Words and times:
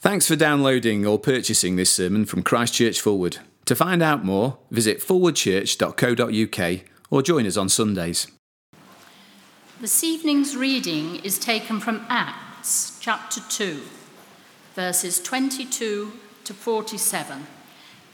Thanks 0.00 0.26
for 0.26 0.34
downloading 0.34 1.04
or 1.04 1.18
purchasing 1.18 1.76
this 1.76 1.92
sermon 1.92 2.24
from 2.24 2.42
Christchurch 2.42 3.02
Forward. 3.02 3.36
To 3.66 3.76
find 3.76 4.02
out 4.02 4.24
more, 4.24 4.56
visit 4.70 5.00
forwardchurch.co.uk 5.00 6.80
or 7.10 7.22
join 7.22 7.46
us 7.46 7.58
on 7.58 7.68
Sundays. 7.68 8.26
This 9.78 10.02
evening's 10.02 10.56
reading 10.56 11.16
is 11.16 11.38
taken 11.38 11.80
from 11.80 12.06
Acts 12.08 12.98
chapter 13.02 13.42
2, 13.50 13.82
verses 14.74 15.20
22 15.20 16.12
to 16.44 16.54
47. 16.54 17.46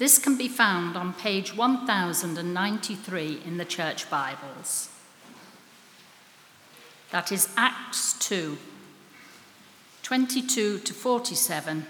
This 0.00 0.18
can 0.18 0.36
be 0.36 0.48
found 0.48 0.96
on 0.96 1.14
page 1.14 1.54
1093 1.54 3.42
in 3.46 3.58
the 3.58 3.64
Church 3.64 4.10
Bibles. 4.10 4.90
That 7.12 7.30
is 7.30 7.48
Acts 7.56 8.18
2, 8.18 8.58
22 10.06 10.78
to 10.78 10.94
47, 10.94 11.84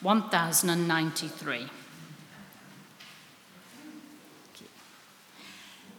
1093. 0.00 1.66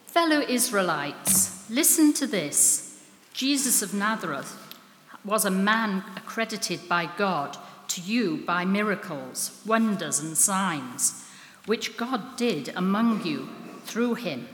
Fellow 0.07 0.39
Israelites, 0.39 1.69
listen 1.69 2.13
to 2.13 2.25
this. 2.25 2.99
Jesus 3.33 3.83
of 3.83 3.93
Nazareth 3.93 4.57
was 5.23 5.45
a 5.45 5.51
man 5.51 6.03
accredited 6.15 6.89
by 6.89 7.07
God 7.15 7.55
to 7.89 8.01
you 8.01 8.37
by 8.37 8.65
miracles, 8.65 9.61
wonders, 9.67 10.19
and 10.19 10.35
signs, 10.35 11.29
which 11.67 11.95
God 11.95 12.37
did 12.37 12.73
among 12.75 13.23
you 13.23 13.49
through 13.83 14.15
him, 14.15 14.47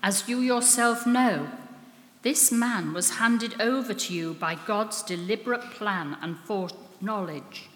as 0.00 0.28
you 0.28 0.38
yourself 0.38 1.04
know. 1.08 1.50
This 2.22 2.52
man 2.52 2.92
was 2.92 3.16
handed 3.16 3.60
over 3.60 3.92
to 3.92 4.14
you 4.14 4.34
by 4.34 4.54
God's 4.54 5.02
deliberate 5.02 5.72
plan 5.72 6.16
and 6.22 6.38
foreknowledge. 6.38 7.68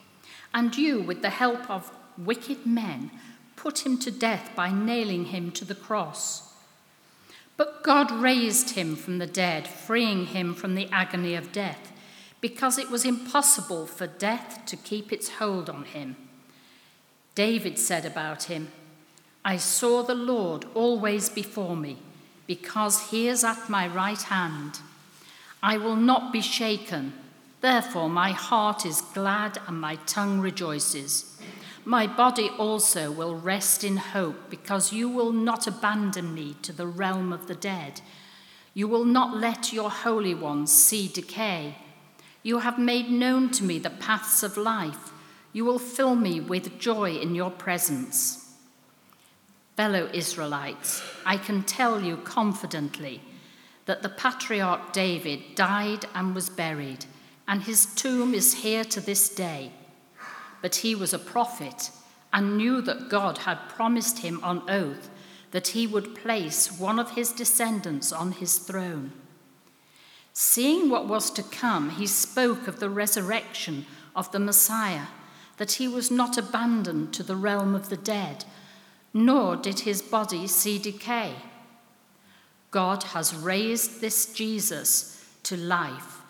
And 0.54 0.76
you, 0.76 1.00
with 1.00 1.20
the 1.20 1.30
help 1.30 1.68
of 1.68 1.90
wicked 2.16 2.64
men, 2.64 3.10
put 3.56 3.84
him 3.84 3.98
to 3.98 4.10
death 4.10 4.52
by 4.54 4.70
nailing 4.70 5.26
him 5.26 5.50
to 5.52 5.64
the 5.64 5.74
cross. 5.74 6.54
But 7.56 7.82
God 7.82 8.12
raised 8.12 8.70
him 8.70 8.94
from 8.94 9.18
the 9.18 9.26
dead, 9.26 9.66
freeing 9.66 10.26
him 10.26 10.54
from 10.54 10.76
the 10.76 10.88
agony 10.92 11.34
of 11.34 11.52
death, 11.52 11.92
because 12.40 12.78
it 12.78 12.90
was 12.90 13.04
impossible 13.04 13.86
for 13.86 14.06
death 14.06 14.64
to 14.66 14.76
keep 14.76 15.12
its 15.12 15.28
hold 15.30 15.68
on 15.68 15.84
him. 15.84 16.16
David 17.34 17.78
said 17.78 18.04
about 18.04 18.44
him, 18.44 18.70
I 19.44 19.56
saw 19.56 20.02
the 20.02 20.14
Lord 20.14 20.66
always 20.74 21.28
before 21.28 21.76
me 21.76 21.98
because 22.46 23.10
he 23.10 23.28
is 23.28 23.44
at 23.44 23.68
my 23.68 23.86
right 23.88 24.22
hand. 24.22 24.80
I 25.62 25.78
will 25.78 25.96
not 25.96 26.32
be 26.32 26.40
shaken. 26.40 27.12
Therefore, 27.60 28.08
my 28.08 28.32
heart 28.32 28.86
is 28.86 29.00
glad 29.14 29.58
and 29.66 29.80
my 29.80 29.96
tongue 30.06 30.40
rejoices. 30.40 31.38
My 31.84 32.06
body 32.06 32.50
also 32.58 33.10
will 33.10 33.36
rest 33.36 33.84
in 33.84 33.96
hope, 33.96 34.50
because 34.50 34.92
you 34.92 35.08
will 35.08 35.32
not 35.32 35.66
abandon 35.66 36.34
me 36.34 36.56
to 36.62 36.72
the 36.72 36.86
realm 36.86 37.32
of 37.32 37.46
the 37.46 37.54
dead. 37.54 38.00
You 38.74 38.88
will 38.88 39.04
not 39.04 39.36
let 39.36 39.72
your 39.72 39.90
Holy 39.90 40.34
One 40.34 40.66
see 40.66 41.08
decay. 41.08 41.76
You 42.42 42.58
have 42.58 42.78
made 42.78 43.10
known 43.10 43.50
to 43.52 43.64
me 43.64 43.78
the 43.78 43.90
paths 43.90 44.42
of 44.42 44.56
life. 44.56 45.12
You 45.52 45.64
will 45.64 45.78
fill 45.78 46.14
me 46.14 46.40
with 46.40 46.78
joy 46.78 47.16
in 47.16 47.34
your 47.34 47.50
presence. 47.50 48.45
Fellow 49.76 50.08
Israelites, 50.14 51.02
I 51.26 51.36
can 51.36 51.62
tell 51.62 52.00
you 52.02 52.16
confidently 52.16 53.20
that 53.84 54.02
the 54.02 54.08
patriarch 54.08 54.94
David 54.94 55.54
died 55.54 56.06
and 56.14 56.34
was 56.34 56.48
buried, 56.48 57.04
and 57.46 57.62
his 57.62 57.84
tomb 57.94 58.32
is 58.32 58.54
here 58.54 58.84
to 58.84 59.00
this 59.02 59.28
day. 59.28 59.72
But 60.62 60.76
he 60.76 60.94
was 60.94 61.12
a 61.12 61.18
prophet 61.18 61.90
and 62.32 62.56
knew 62.56 62.80
that 62.82 63.10
God 63.10 63.38
had 63.38 63.68
promised 63.68 64.20
him 64.20 64.42
on 64.42 64.68
oath 64.68 65.10
that 65.50 65.68
he 65.68 65.86
would 65.86 66.14
place 66.14 66.78
one 66.78 66.98
of 66.98 67.10
his 67.10 67.32
descendants 67.32 68.12
on 68.12 68.32
his 68.32 68.58
throne. 68.58 69.12
Seeing 70.32 70.88
what 70.88 71.06
was 71.06 71.30
to 71.30 71.42
come, 71.42 71.90
he 71.90 72.06
spoke 72.06 72.66
of 72.66 72.80
the 72.80 72.90
resurrection 72.90 73.86
of 74.14 74.32
the 74.32 74.38
Messiah, 74.38 75.06
that 75.58 75.72
he 75.72 75.86
was 75.86 76.10
not 76.10 76.36
abandoned 76.36 77.12
to 77.14 77.22
the 77.22 77.36
realm 77.36 77.74
of 77.74 77.88
the 77.90 77.96
dead 77.96 78.44
nor 79.16 79.56
did 79.56 79.80
his 79.80 80.02
body 80.02 80.46
see 80.46 80.78
decay. 80.78 81.32
God 82.70 83.02
has 83.02 83.34
raised 83.34 84.02
this 84.02 84.30
Jesus 84.34 85.24
to 85.44 85.56
life, 85.56 86.20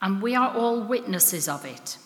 and 0.00 0.22
we 0.22 0.34
are 0.34 0.50
all 0.56 0.80
witnesses 0.80 1.48
of 1.48 1.66
it. 1.66 1.98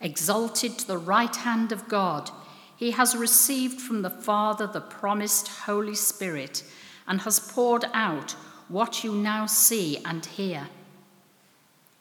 Exalted 0.00 0.76
to 0.76 0.88
the 0.88 0.98
right 0.98 1.36
hand 1.36 1.70
of 1.70 1.86
God, 1.86 2.32
he 2.76 2.90
has 2.90 3.16
received 3.16 3.80
from 3.80 4.02
the 4.02 4.10
Father 4.10 4.66
the 4.66 4.80
promised 4.80 5.46
Holy 5.46 5.94
Spirit 5.94 6.64
and 7.06 7.20
has 7.20 7.38
poured 7.38 7.84
out 7.92 8.32
what 8.66 9.04
you 9.04 9.12
now 9.12 9.46
see 9.46 9.98
and 10.04 10.26
hear. 10.26 10.66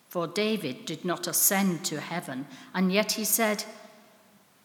For 0.07 0.25
David 0.25 0.85
did 0.85 1.05
not 1.05 1.27
ascend 1.27 1.85
to 1.85 2.01
heaven, 2.01 2.47
and 2.73 2.91
yet 2.91 3.11
he 3.11 3.25
said, 3.25 3.63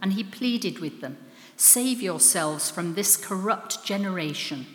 and 0.00 0.12
he 0.14 0.24
pleaded 0.24 0.78
with 0.78 1.00
them 1.00 1.18
Save 1.56 2.00
yourselves 2.00 2.70
from 2.70 2.94
this 2.94 3.18
corrupt 3.18 3.84
generation. 3.84 4.66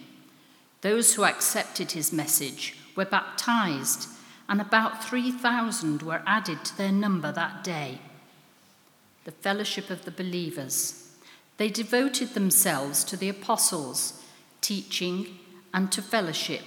Those 0.81 1.15
who 1.15 1.23
accepted 1.23 1.93
his 1.93 2.13
message 2.13 2.77
were 2.95 3.05
baptized, 3.05 4.07
and 4.47 4.61
about 4.61 5.03
3,000 5.03 6.03
were 6.03 6.21
added 6.27 6.63
to 6.63 6.77
their 6.77 6.91
number 6.91 7.31
that 7.31 7.63
day. 7.63 8.01
The 9.23 9.31
fellowship 9.31 9.89
of 9.89 10.05
the 10.05 10.11
believers. 10.11 11.09
They 11.57 11.69
devoted 11.69 12.35
themselves 12.35 13.03
to 13.05 13.17
the 13.17 13.29
apostles, 13.29 14.21
teaching, 14.61 15.39
and 15.73 15.91
to 15.91 16.03
fellowship, 16.03 16.65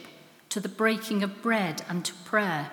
to 0.49 0.59
the 0.59 0.69
breaking 0.69 1.23
of 1.23 1.43
bread, 1.43 1.83
and 1.89 2.05
to 2.05 2.15
prayer. 2.25 2.73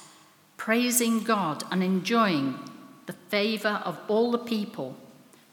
praising 0.61 1.23
God 1.23 1.63
and 1.71 1.81
enjoying 1.81 2.53
the 3.07 3.13
favor 3.29 3.81
of 3.83 3.99
all 4.07 4.29
the 4.29 4.37
people. 4.37 4.95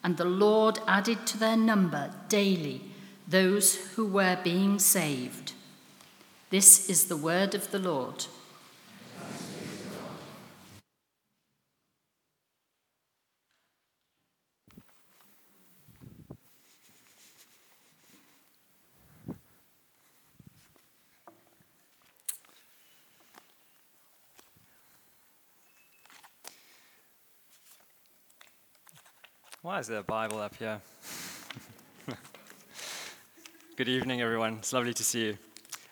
And 0.04 0.18
the 0.18 0.26
Lord 0.26 0.80
added 0.86 1.26
to 1.28 1.38
their 1.38 1.56
number 1.56 2.10
daily 2.28 2.82
those 3.26 3.76
who 3.94 4.06
were 4.06 4.38
being 4.44 4.78
saved. 4.78 5.54
This 6.50 6.90
is 6.90 7.06
the 7.06 7.16
word 7.16 7.54
of 7.54 7.70
the 7.70 7.78
Lord. 7.78 8.26
Why 29.68 29.80
is 29.80 29.86
there 29.86 29.98
a 29.98 30.02
Bible 30.02 30.38
up 30.40 30.56
here? 30.56 30.80
Good 33.76 33.90
evening, 33.90 34.22
everyone. 34.22 34.54
It's 34.54 34.72
lovely 34.72 34.94
to 34.94 35.04
see 35.04 35.26
you. 35.26 35.38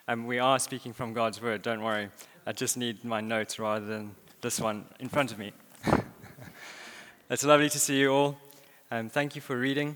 Um, 0.07 0.25
we 0.25 0.39
are 0.39 0.57
speaking 0.57 0.93
from 0.93 1.13
God's 1.13 1.39
Word, 1.39 1.61
don't 1.61 1.83
worry. 1.83 2.09
I 2.47 2.53
just 2.53 2.75
need 2.75 3.05
my 3.05 3.21
notes 3.21 3.59
rather 3.59 3.85
than 3.85 4.15
this 4.41 4.59
one 4.59 4.85
in 4.99 5.09
front 5.09 5.31
of 5.31 5.37
me. 5.37 5.53
it's 7.29 7.43
lovely 7.43 7.69
to 7.69 7.77
see 7.77 7.99
you 7.99 8.11
all. 8.11 8.39
Um, 8.89 9.09
thank 9.09 9.35
you 9.35 9.41
for 9.41 9.55
reading. 9.55 9.95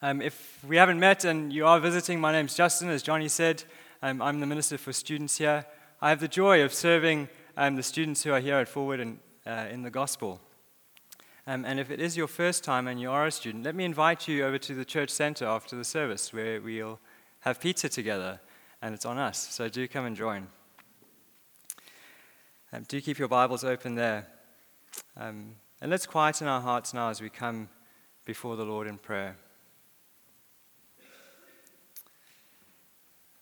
Um, 0.00 0.22
if 0.22 0.64
we 0.64 0.76
haven't 0.76 1.00
met 1.00 1.24
and 1.24 1.52
you 1.52 1.66
are 1.66 1.80
visiting, 1.80 2.20
my 2.20 2.30
name's 2.30 2.54
Justin, 2.54 2.90
as 2.90 3.02
Johnny 3.02 3.26
said. 3.26 3.64
Um, 4.02 4.22
I'm 4.22 4.38
the 4.38 4.46
Minister 4.46 4.78
for 4.78 4.92
Students 4.92 5.38
here. 5.38 5.66
I 6.00 6.10
have 6.10 6.20
the 6.20 6.28
joy 6.28 6.62
of 6.62 6.72
serving 6.72 7.28
um, 7.56 7.74
the 7.74 7.82
students 7.82 8.22
who 8.22 8.30
are 8.30 8.38
here 8.38 8.58
at 8.58 8.68
Forward 8.68 9.00
and, 9.00 9.18
uh, 9.44 9.66
in 9.68 9.82
the 9.82 9.90
Gospel. 9.90 10.40
Um, 11.46 11.64
and 11.66 11.78
if 11.78 11.90
it 11.90 12.00
is 12.00 12.16
your 12.16 12.26
first 12.26 12.64
time 12.64 12.88
and 12.88 12.98
you 12.98 13.10
are 13.10 13.26
a 13.26 13.30
student, 13.30 13.64
let 13.64 13.74
me 13.74 13.84
invite 13.84 14.26
you 14.26 14.44
over 14.46 14.56
to 14.58 14.74
the 14.74 14.84
church 14.84 15.10
center 15.10 15.44
after 15.44 15.76
the 15.76 15.84
service 15.84 16.32
where 16.32 16.60
we'll 16.60 16.98
have 17.40 17.60
pizza 17.60 17.88
together 17.88 18.40
and 18.80 18.94
it's 18.94 19.04
on 19.04 19.18
us. 19.18 19.48
So 19.50 19.68
do 19.68 19.86
come 19.86 20.06
and 20.06 20.16
join. 20.16 20.46
Um, 22.72 22.84
do 22.88 23.00
keep 23.00 23.18
your 23.18 23.28
Bibles 23.28 23.62
open 23.62 23.94
there. 23.94 24.26
Um, 25.18 25.56
and 25.82 25.90
let's 25.90 26.06
quieten 26.06 26.48
our 26.48 26.62
hearts 26.62 26.94
now 26.94 27.10
as 27.10 27.20
we 27.20 27.28
come 27.28 27.68
before 28.24 28.56
the 28.56 28.64
Lord 28.64 28.86
in 28.86 28.96
prayer. 28.96 29.36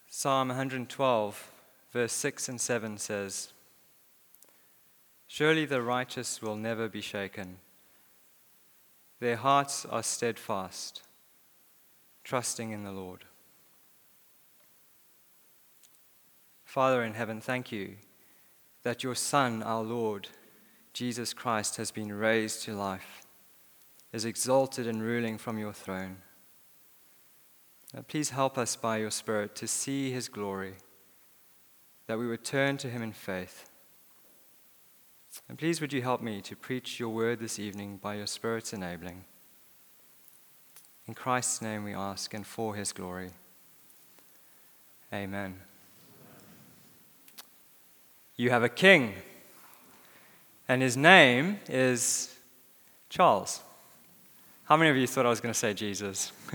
Psalm 0.09 0.49
112, 0.49 1.53
verse 1.93 2.13
6 2.13 2.49
and 2.49 2.61
7 2.61 2.99
says, 2.99 3.53
Surely 5.29 5.65
the 5.65 5.83
righteous 5.83 6.43
will 6.43 6.57
never 6.57 6.89
be 6.89 7.01
shaken. 7.01 7.59
Their 9.23 9.37
hearts 9.37 9.87
are 9.87 10.03
steadfast, 10.03 11.01
trusting 12.25 12.73
in 12.73 12.83
the 12.83 12.91
Lord. 12.91 13.25
Father 16.65 17.05
in 17.05 17.15
heaven, 17.15 17.41
thank 17.41 17.71
you 17.71 17.99
that 18.83 19.05
your 19.05 19.15
Son, 19.15 19.63
our 19.63 19.85
Lord, 19.85 20.27
Jesus 20.93 21.33
Christ, 21.35 21.77
has 21.77 21.93
been 21.93 22.13
raised 22.13 22.65
to 22.65 22.75
life, 22.75 23.23
is 24.13 24.25
exalted 24.25 24.89
and 24.89 25.01
ruling 25.01 25.39
from 25.39 25.57
your 25.57 25.73
throne. 25.73 26.17
Now, 27.95 28.03
please 28.03 28.31
help 28.31 28.59
us 28.59 28.75
by 28.75 28.97
your 28.97 29.13
Spirit 29.13 29.55
to 29.55 29.69
see 29.69 30.11
his 30.11 30.29
glory, 30.29 30.75
that 32.09 32.19
we 32.19 32.27
would 32.27 32.43
turn 32.43 32.77
to 32.79 32.91
him 32.91 33.03
in 33.03 33.13
faith 33.13 33.71
and 35.49 35.59
please, 35.59 35.81
would 35.81 35.93
you 35.93 36.03
help 36.03 36.21
me 36.21 36.41
to 36.43 36.55
preach 36.55 37.01
your 37.01 37.09
word 37.09 37.41
this 37.41 37.59
evening 37.59 37.99
by 38.03 38.17
your 38.17 38.27
Spirit's 38.27 38.73
enabling? 38.73 39.25
In 41.07 41.15
Christ's 41.15 41.63
name 41.63 41.85
we 41.85 41.95
ask, 41.95 42.35
and 42.35 42.47
for 42.47 42.75
his 42.75 42.93
glory. 42.93 43.31
Amen. 45.13 45.61
You 48.37 48.51
have 48.51 48.63
a 48.63 48.69
king, 48.69 49.15
and 50.69 50.83
his 50.83 50.97
name 50.97 51.61
is 51.69 52.35
Charles. 53.09 53.61
How 54.65 54.77
many 54.77 54.91
of 54.91 54.97
you 54.97 55.07
thought 55.07 55.27
I 55.27 55.31
was 55.31 55.41
going 55.41 55.53
to 55.53 55.59
say 55.59 55.75
Jesus? 55.75 56.33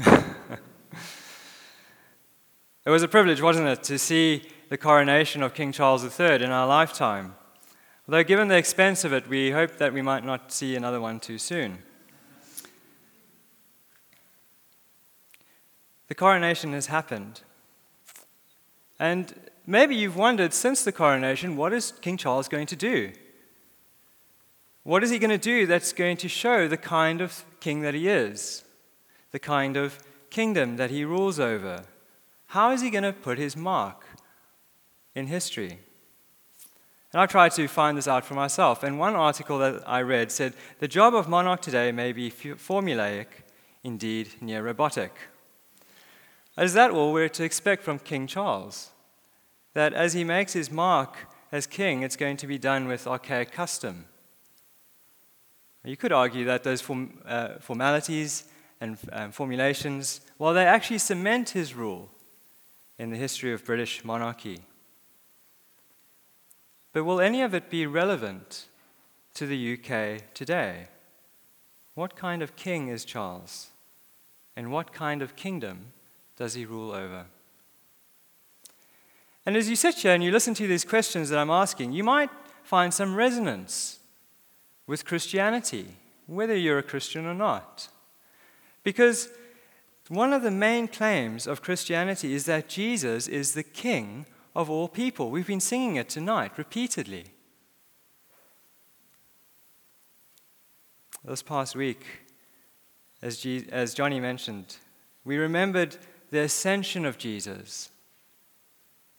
it 2.85 2.89
was 2.89 3.03
a 3.03 3.07
privilege, 3.07 3.41
wasn't 3.41 3.67
it, 3.67 3.83
to 3.83 3.97
see 3.99 4.43
the 4.69 4.77
coronation 4.77 5.43
of 5.43 5.53
King 5.53 5.71
Charles 5.71 6.03
III 6.03 6.43
in 6.43 6.51
our 6.51 6.67
lifetime. 6.67 7.35
Although, 8.07 8.23
given 8.23 8.47
the 8.47 8.55
expense 8.55 9.03
of 9.03 9.11
it, 9.11 9.27
we 9.27 9.51
hope 9.51 9.77
that 9.77 9.91
we 9.91 10.01
might 10.01 10.23
not 10.23 10.51
see 10.53 10.75
another 10.75 11.01
one 11.01 11.19
too 11.19 11.37
soon. 11.37 11.79
The 16.07 16.15
coronation 16.15 16.71
has 16.71 16.85
happened. 16.85 17.41
And 18.97 19.33
maybe 19.65 19.93
you've 19.93 20.15
wondered 20.15 20.53
since 20.53 20.85
the 20.85 20.93
coronation, 20.93 21.57
what 21.57 21.73
is 21.73 21.91
King 21.99 22.15
Charles 22.15 22.47
going 22.47 22.67
to 22.67 22.77
do? 22.77 23.11
What 24.83 25.03
is 25.03 25.09
he 25.09 25.19
going 25.19 25.31
to 25.31 25.37
do 25.37 25.67
that's 25.67 25.91
going 25.91 26.15
to 26.17 26.29
show 26.29 26.69
the 26.69 26.77
kind 26.77 27.19
of 27.19 27.43
king 27.59 27.81
that 27.81 27.93
he 27.93 28.07
is, 28.07 28.63
the 29.31 29.39
kind 29.39 29.75
of 29.75 29.99
kingdom 30.29 30.77
that 30.77 30.91
he 30.91 31.03
rules 31.03 31.41
over? 31.41 31.83
How 32.47 32.71
is 32.71 32.81
he 32.81 32.89
going 32.89 33.03
to 33.03 33.11
put 33.11 33.37
his 33.37 33.57
mark 33.57 34.05
in 35.13 35.27
history? 35.27 35.79
And 37.17 37.23
I 37.23 37.25
tried 37.25 37.53
to 37.53 37.67
find 37.67 37.97
this 37.97 38.07
out 38.07 38.25
for 38.25 38.35
myself. 38.35 38.83
And 38.83 38.99
one 38.99 39.15
article 39.15 39.57
that 39.57 39.81
I 39.87 40.03
read 40.03 40.31
said 40.31 40.53
the 40.77 40.87
job 40.87 41.15
of 41.15 41.27
monarch 41.27 41.61
today 41.61 41.91
may 41.91 42.11
be 42.13 42.29
formulaic, 42.29 43.25
indeed 43.83 44.35
near 44.39 44.61
robotic. 44.61 45.11
Is 46.59 46.75
that 46.75 46.91
all 46.91 47.11
we're 47.11 47.27
to 47.29 47.43
expect 47.43 47.81
from 47.81 47.97
King 47.97 48.27
Charles? 48.27 48.91
That 49.73 49.93
as 49.93 50.13
he 50.13 50.23
makes 50.23 50.53
his 50.53 50.69
mark 50.69 51.17
as 51.51 51.65
king, 51.65 52.03
it's 52.03 52.15
going 52.15 52.37
to 52.37 52.45
be 52.45 52.59
done 52.59 52.87
with 52.87 53.07
archaic 53.07 53.51
custom. 53.51 54.05
You 55.83 55.97
could 55.97 56.11
argue 56.11 56.45
that 56.45 56.63
those 56.63 56.81
form, 56.81 57.17
uh, 57.25 57.55
formalities 57.59 58.43
and 58.79 58.95
um, 59.11 59.31
formulations, 59.31 60.21
well, 60.37 60.53
they 60.53 60.65
actually 60.65 60.99
cement 60.99 61.49
his 61.49 61.73
rule 61.73 62.11
in 62.99 63.09
the 63.09 63.17
history 63.17 63.53
of 63.53 63.65
British 63.65 64.05
monarchy. 64.05 64.59
But 66.97 67.03
will 67.03 67.21
any 67.21 67.43
of 67.43 67.53
it 67.53 67.69
be 67.69 67.85
relevant 67.85 68.65
to 69.35 69.45
the 69.45 69.73
UK 69.73 70.33
today? 70.33 70.87
What 71.93 72.15
kind 72.15 72.41
of 72.41 72.55
king 72.55 72.87
is 72.87 73.05
Charles? 73.05 73.67
And 74.55 74.71
what 74.71 74.93
kind 74.93 75.21
of 75.21 75.35
kingdom 75.35 75.91
does 76.37 76.55
he 76.55 76.65
rule 76.65 76.91
over? 76.91 77.25
And 79.45 79.55
as 79.55 79.69
you 79.69 79.75
sit 79.75 79.97
here 79.97 80.11
and 80.11 80.23
you 80.23 80.31
listen 80.31 80.55
to 80.55 80.65
these 80.65 80.83
questions 80.83 81.29
that 81.29 81.37
I'm 81.37 81.51
asking, 81.51 81.91
you 81.91 82.03
might 82.03 82.31
find 82.63 82.91
some 82.91 83.13
resonance 83.13 83.99
with 84.87 85.05
Christianity, 85.05 85.97
whether 86.25 86.55
you're 86.55 86.79
a 86.79 86.83
Christian 86.83 87.27
or 87.27 87.35
not. 87.35 87.89
Because 88.83 89.29
one 90.07 90.33
of 90.33 90.41
the 90.41 90.49
main 90.49 90.87
claims 90.87 91.45
of 91.45 91.61
Christianity 91.61 92.33
is 92.33 92.47
that 92.47 92.67
Jesus 92.67 93.27
is 93.27 93.53
the 93.53 93.61
King 93.61 94.25
of 94.57 94.71
all 94.71 94.87
people. 94.87 95.29
We've 95.29 95.45
been 95.45 95.59
singing 95.59 95.97
it 95.97 96.09
tonight 96.09 96.57
repeatedly. 96.57 97.25
This 101.23 101.43
past 101.43 101.75
week, 101.75 102.03
as, 103.21 103.37
G- 103.37 103.67
as 103.71 103.93
Johnny 103.93 104.19
mentioned, 104.19 104.77
we 105.23 105.37
remembered 105.37 105.97
the 106.31 106.39
ascension 106.39 107.05
of 107.05 107.19
Jesus. 107.19 107.91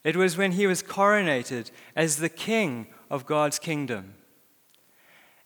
It 0.03 0.17
was 0.17 0.37
when 0.37 0.53
he 0.53 0.67
was 0.67 0.83
coronated 0.83 1.71
as 1.95 2.17
the 2.17 2.29
king 2.29 2.89
of 3.09 3.25
God's 3.25 3.61
kingdom. 3.61 4.15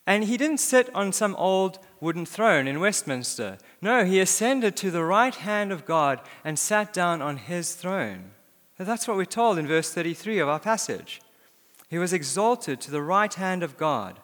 And 0.07 0.25
he 0.25 0.39
didn't 0.39 0.59
sit 0.59 0.89
on 0.95 1.13
some 1.13 1.37
old 1.37 1.79
wooden 2.01 2.25
throne 2.25 2.67
in 2.67 2.81
Westminster. 2.81 3.59
No, 3.83 4.07
he 4.07 4.21
ascended 4.21 4.75
to 4.77 4.91
the 4.91 5.05
right 5.05 5.35
hand 5.35 5.71
of 5.71 5.85
God 5.85 6.21
and 6.43 6.59
sat 6.59 6.95
down 6.95 7.21
on 7.21 7.37
his 7.37 7.75
throne. 7.75 8.31
That's 8.87 9.07
what 9.09 9.17
we're 9.17 9.25
told 9.25 9.59
in 9.59 9.67
verse 9.67 9.93
33 9.93 10.39
of 10.39 10.49
our 10.49 10.61
passage. 10.61 11.21
He 11.89 11.99
was 11.99 12.13
exalted 12.13 12.81
to 12.81 12.91
the 12.91 13.03
right 13.03 13.33
hand 13.33 13.63
of 13.63 13.77
God. 13.77 14.19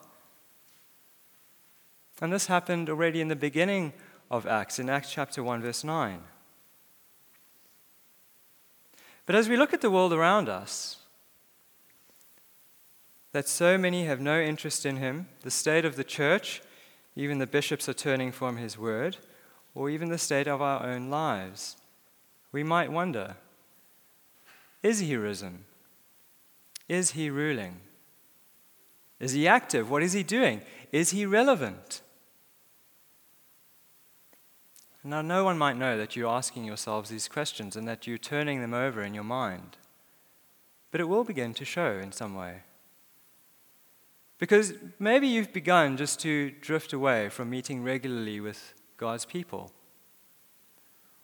And 2.21 2.33
this 2.33 2.47
happened 2.47 2.89
already 2.89 3.21
in 3.21 3.27
the 3.27 3.35
beginning 3.35 3.93
of 4.29 4.45
Acts, 4.45 4.79
in 4.79 4.89
Acts 4.89 5.11
chapter 5.11 5.43
1, 5.43 5.61
verse 5.61 5.83
9. 5.83 6.21
But 9.25 9.35
as 9.35 9.47
we 9.47 9.57
look 9.57 9.73
at 9.73 9.81
the 9.81 9.91
world 9.91 10.11
around 10.11 10.49
us, 10.49 10.97
that 13.31 13.47
so 13.47 13.77
many 13.77 14.05
have 14.05 14.19
no 14.19 14.41
interest 14.41 14.85
in 14.85 14.97
him, 14.97 15.27
the 15.43 15.51
state 15.51 15.85
of 15.85 15.95
the 15.95 16.03
church, 16.03 16.61
even 17.15 17.37
the 17.37 17.47
bishops 17.47 17.87
are 17.87 17.93
turning 17.93 18.31
from 18.31 18.57
his 18.57 18.77
word, 18.77 19.17
or 19.75 19.89
even 19.89 20.09
the 20.09 20.17
state 20.17 20.47
of 20.47 20.61
our 20.61 20.83
own 20.83 21.09
lives, 21.09 21.77
we 22.51 22.63
might 22.63 22.91
wonder 22.91 23.35
is 24.81 24.99
he 24.99 25.15
risen? 25.15 25.65
Is 26.87 27.11
he 27.11 27.29
ruling? 27.29 27.81
Is 29.19 29.33
he 29.33 29.47
active? 29.47 29.89
What 29.89 30.03
is 30.03 30.13
he 30.13 30.23
doing? 30.23 30.61
Is 30.91 31.11
he 31.11 31.25
relevant? 31.25 32.01
Now, 35.03 35.21
no 35.21 35.43
one 35.43 35.57
might 35.57 35.77
know 35.77 35.97
that 35.97 36.15
you're 36.15 36.29
asking 36.29 36.65
yourselves 36.65 37.09
these 37.09 37.27
questions 37.27 37.75
and 37.75 37.87
that 37.87 38.05
you're 38.05 38.17
turning 38.17 38.61
them 38.61 38.73
over 38.73 39.01
in 39.01 39.13
your 39.13 39.23
mind. 39.23 39.77
But 40.91 41.01
it 41.01 41.05
will 41.05 41.23
begin 41.23 41.53
to 41.55 41.65
show 41.65 41.93
in 41.93 42.11
some 42.11 42.35
way. 42.35 42.63
Because 44.39 44.73
maybe 44.97 45.27
you've 45.27 45.53
begun 45.53 45.97
just 45.97 46.19
to 46.21 46.51
drift 46.61 46.93
away 46.93 47.29
from 47.29 47.49
meeting 47.49 47.83
regularly 47.83 48.39
with 48.39 48.73
God's 48.97 49.25
people. 49.25 49.71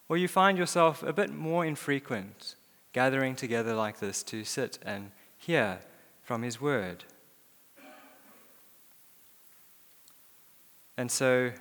Or 0.07 0.17
you 0.17 0.27
find 0.27 0.57
yourself 0.57 1.01
a 1.01 1.13
bit 1.13 1.31
more 1.31 1.65
infrequent 1.65 2.55
gathering 2.95 3.35
together 3.35 3.73
like 3.73 3.99
this 3.99 4.23
to 4.23 4.45
sit 4.45 4.79
and 4.81 5.11
hear 5.37 5.79
from 6.23 6.43
His 6.43 6.61
Word. 6.61 7.03
And 10.97 11.11
so 11.11 11.51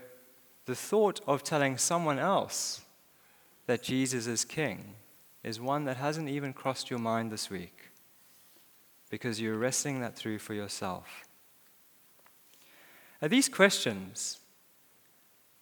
the 0.66 0.76
thought 0.76 1.20
of 1.26 1.42
telling 1.42 1.76
someone 1.76 2.20
else 2.20 2.82
that 3.66 3.82
Jesus 3.82 4.28
is 4.28 4.44
king 4.44 4.94
is 5.42 5.60
one 5.60 5.86
that 5.86 5.96
hasn't 5.96 6.28
even 6.28 6.52
crossed 6.52 6.88
your 6.88 7.00
mind 7.00 7.32
this 7.32 7.50
week 7.50 7.90
because 9.10 9.40
you're 9.40 9.58
wrestling 9.58 10.00
that 10.02 10.14
through 10.14 10.38
for 10.38 10.54
yourself. 10.54 11.24
Now, 13.20 13.26
these 13.26 13.48
questions, 13.48 14.38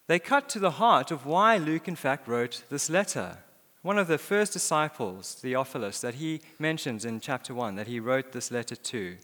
they 0.07 0.19
cut 0.19 0.51
to 0.51 0.59
the 0.59 0.73
heart 0.73 1.11
of 1.11 1.25
why 1.25 1.57
Luke, 1.57 1.89
in 1.89 1.97
fact, 1.97 2.29
wrote 2.29 2.63
this 2.69 2.91
letter. 2.91 3.39
One 3.83 3.99
of 3.99 4.07
the 4.07 4.19
first 4.19 4.53
disciples, 4.53 5.35
Theophilus, 5.35 6.01
that 6.01 6.15
he 6.15 6.41
mentions 6.59 7.05
in 7.05 7.19
chapter 7.19 7.53
1, 7.53 7.75
that 7.75 7.89
he 7.89 7.99
wrote 7.99 8.31
this 8.31 8.51
letter 8.53 8.77
to, 8.77 9.17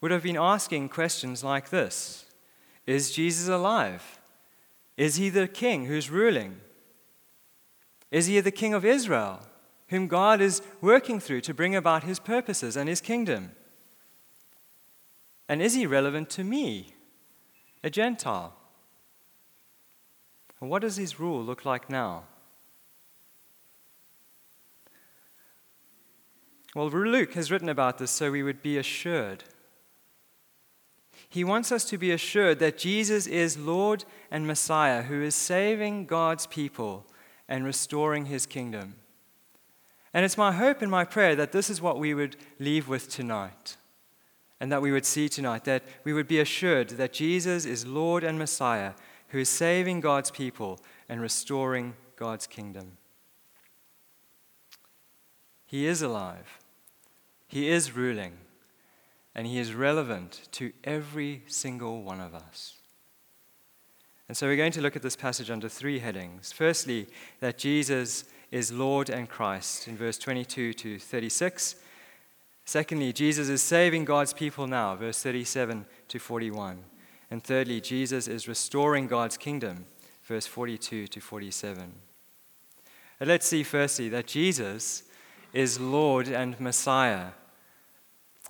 would 0.00 0.12
have 0.12 0.22
been 0.22 0.36
asking 0.36 0.90
questions 0.90 1.42
like 1.42 1.70
this 1.70 2.26
Is 2.86 3.10
Jesus 3.10 3.48
alive? 3.48 4.20
Is 4.96 5.16
he 5.16 5.28
the 5.28 5.48
king 5.48 5.86
who's 5.86 6.10
ruling? 6.10 6.60
Is 8.12 8.26
he 8.26 8.38
the 8.38 8.52
king 8.52 8.74
of 8.74 8.84
Israel, 8.84 9.40
whom 9.88 10.06
God 10.06 10.40
is 10.40 10.62
working 10.80 11.18
through 11.18 11.40
to 11.40 11.54
bring 11.54 11.74
about 11.74 12.04
his 12.04 12.20
purposes 12.20 12.76
and 12.76 12.88
his 12.88 13.00
kingdom? 13.00 13.52
And 15.48 15.60
is 15.60 15.74
he 15.74 15.86
relevant 15.86 16.30
to 16.30 16.44
me, 16.44 16.94
a 17.82 17.90
Gentile? 17.90 18.54
And 20.60 20.70
what 20.70 20.82
does 20.82 20.96
his 20.96 21.18
rule 21.18 21.42
look 21.42 21.64
like 21.64 21.90
now? 21.90 22.24
Well, 26.74 26.88
Luke 26.88 27.34
has 27.34 27.52
written 27.52 27.68
about 27.68 27.98
this 27.98 28.10
so 28.10 28.32
we 28.32 28.42
would 28.42 28.60
be 28.60 28.76
assured. 28.76 29.44
He 31.28 31.44
wants 31.44 31.70
us 31.70 31.84
to 31.86 31.98
be 31.98 32.10
assured 32.10 32.58
that 32.58 32.78
Jesus 32.78 33.26
is 33.28 33.56
Lord 33.56 34.04
and 34.30 34.46
Messiah 34.46 35.02
who 35.02 35.22
is 35.22 35.36
saving 35.36 36.06
God's 36.06 36.48
people 36.48 37.06
and 37.48 37.64
restoring 37.64 38.26
his 38.26 38.44
kingdom. 38.44 38.96
And 40.12 40.24
it's 40.24 40.38
my 40.38 40.52
hope 40.52 40.82
and 40.82 40.90
my 40.90 41.04
prayer 41.04 41.36
that 41.36 41.52
this 41.52 41.70
is 41.70 41.80
what 41.80 41.98
we 41.98 42.12
would 42.12 42.36
leave 42.58 42.88
with 42.88 43.08
tonight 43.08 43.76
and 44.60 44.70
that 44.70 44.82
we 44.82 44.92
would 44.92 45.06
see 45.06 45.28
tonight, 45.28 45.64
that 45.64 45.82
we 46.04 46.12
would 46.12 46.28
be 46.28 46.40
assured 46.40 46.90
that 46.90 47.12
Jesus 47.12 47.64
is 47.64 47.86
Lord 47.86 48.24
and 48.24 48.38
Messiah 48.38 48.92
who 49.28 49.38
is 49.38 49.48
saving 49.48 50.00
God's 50.00 50.30
people 50.30 50.80
and 51.08 51.20
restoring 51.20 51.94
God's 52.16 52.46
kingdom. 52.46 52.96
He 55.66 55.86
is 55.86 56.02
alive. 56.02 56.60
He 57.46 57.68
is 57.68 57.92
ruling, 57.92 58.32
and 59.34 59.46
He 59.46 59.58
is 59.58 59.74
relevant 59.74 60.48
to 60.52 60.72
every 60.82 61.42
single 61.46 62.02
one 62.02 62.20
of 62.20 62.34
us. 62.34 62.74
And 64.28 64.36
so 64.36 64.46
we're 64.46 64.56
going 64.56 64.72
to 64.72 64.80
look 64.80 64.96
at 64.96 65.02
this 65.02 65.16
passage 65.16 65.50
under 65.50 65.68
three 65.68 65.98
headings. 65.98 66.50
Firstly, 66.50 67.06
that 67.40 67.58
Jesus 67.58 68.24
is 68.50 68.72
Lord 68.72 69.10
and 69.10 69.28
Christ 69.28 69.86
in 69.86 69.96
verse 69.96 70.16
22 70.16 70.72
to 70.74 70.98
36. 70.98 71.76
Secondly, 72.64 73.12
Jesus 73.12 73.48
is 73.48 73.60
saving 73.60 74.06
God's 74.06 74.32
people 74.32 74.66
now, 74.66 74.96
verse 74.96 75.22
37 75.22 75.84
to 76.08 76.18
41. 76.18 76.78
And 77.30 77.42
thirdly, 77.42 77.80
Jesus 77.80 78.26
is 78.26 78.48
restoring 78.48 79.06
God's 79.06 79.36
kingdom, 79.36 79.84
verse 80.24 80.46
42 80.46 81.06
to 81.08 81.20
47. 81.20 81.92
And 83.20 83.28
let's 83.28 83.46
see 83.46 83.62
firstly 83.62 84.08
that 84.08 84.26
Jesus 84.26 85.02
is 85.54 85.80
Lord 85.80 86.28
and 86.28 86.58
Messiah. 86.60 87.28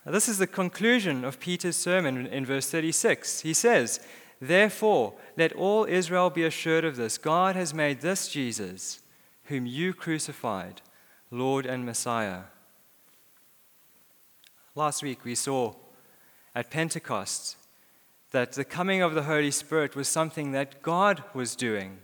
This 0.06 0.28
is 0.28 0.38
the 0.38 0.46
conclusion 0.46 1.24
of 1.24 1.38
Peter's 1.38 1.76
sermon 1.76 2.26
in 2.26 2.44
verse 2.44 2.68
36. 2.68 3.40
He 3.40 3.54
says, 3.54 4.00
Therefore, 4.40 5.14
let 5.36 5.52
all 5.52 5.84
Israel 5.84 6.30
be 6.30 6.44
assured 6.44 6.84
of 6.84 6.96
this 6.96 7.16
God 7.18 7.56
has 7.56 7.72
made 7.72 8.00
this 8.00 8.28
Jesus, 8.28 9.00
whom 9.44 9.66
you 9.66 9.94
crucified, 9.94 10.80
Lord 11.30 11.66
and 11.66 11.86
Messiah. 11.86 12.44
Last 14.74 15.02
week 15.02 15.24
we 15.24 15.34
saw 15.34 15.74
at 16.54 16.70
Pentecost 16.70 17.56
that 18.32 18.52
the 18.52 18.64
coming 18.64 19.00
of 19.00 19.14
the 19.14 19.22
Holy 19.22 19.50
Spirit 19.50 19.94
was 19.94 20.08
something 20.08 20.52
that 20.52 20.82
God 20.82 21.22
was 21.32 21.54
doing. 21.54 21.98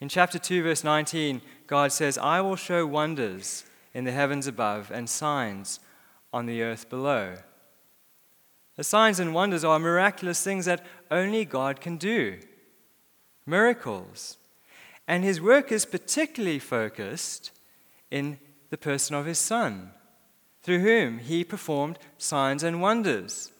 In 0.00 0.08
chapter 0.08 0.38
2, 0.38 0.62
verse 0.62 0.82
19, 0.82 1.42
God 1.66 1.92
says, 1.92 2.18
I 2.18 2.40
will 2.40 2.56
show 2.56 2.86
wonders 2.86 3.64
in 3.94 4.04
the 4.04 4.12
heavens 4.12 4.46
above 4.46 4.90
and 4.90 5.08
signs 5.08 5.80
on 6.32 6.46
the 6.46 6.62
earth 6.62 6.88
below. 6.88 7.36
The 8.76 8.84
signs 8.84 9.18
and 9.18 9.34
wonders 9.34 9.64
are 9.64 9.78
miraculous 9.78 10.42
things 10.42 10.66
that 10.66 10.84
only 11.10 11.44
God 11.44 11.80
can 11.80 11.96
do 11.96 12.38
miracles. 13.44 14.36
And 15.08 15.24
his 15.24 15.40
work 15.40 15.72
is 15.72 15.86
particularly 15.86 16.58
focused 16.58 17.50
in 18.10 18.38
the 18.70 18.76
person 18.76 19.16
of 19.16 19.26
his 19.26 19.38
Son, 19.38 19.90
through 20.62 20.80
whom 20.80 21.18
he 21.18 21.42
performed 21.44 21.98
signs 22.18 22.62
and 22.62 22.82
wonders. 22.82 23.50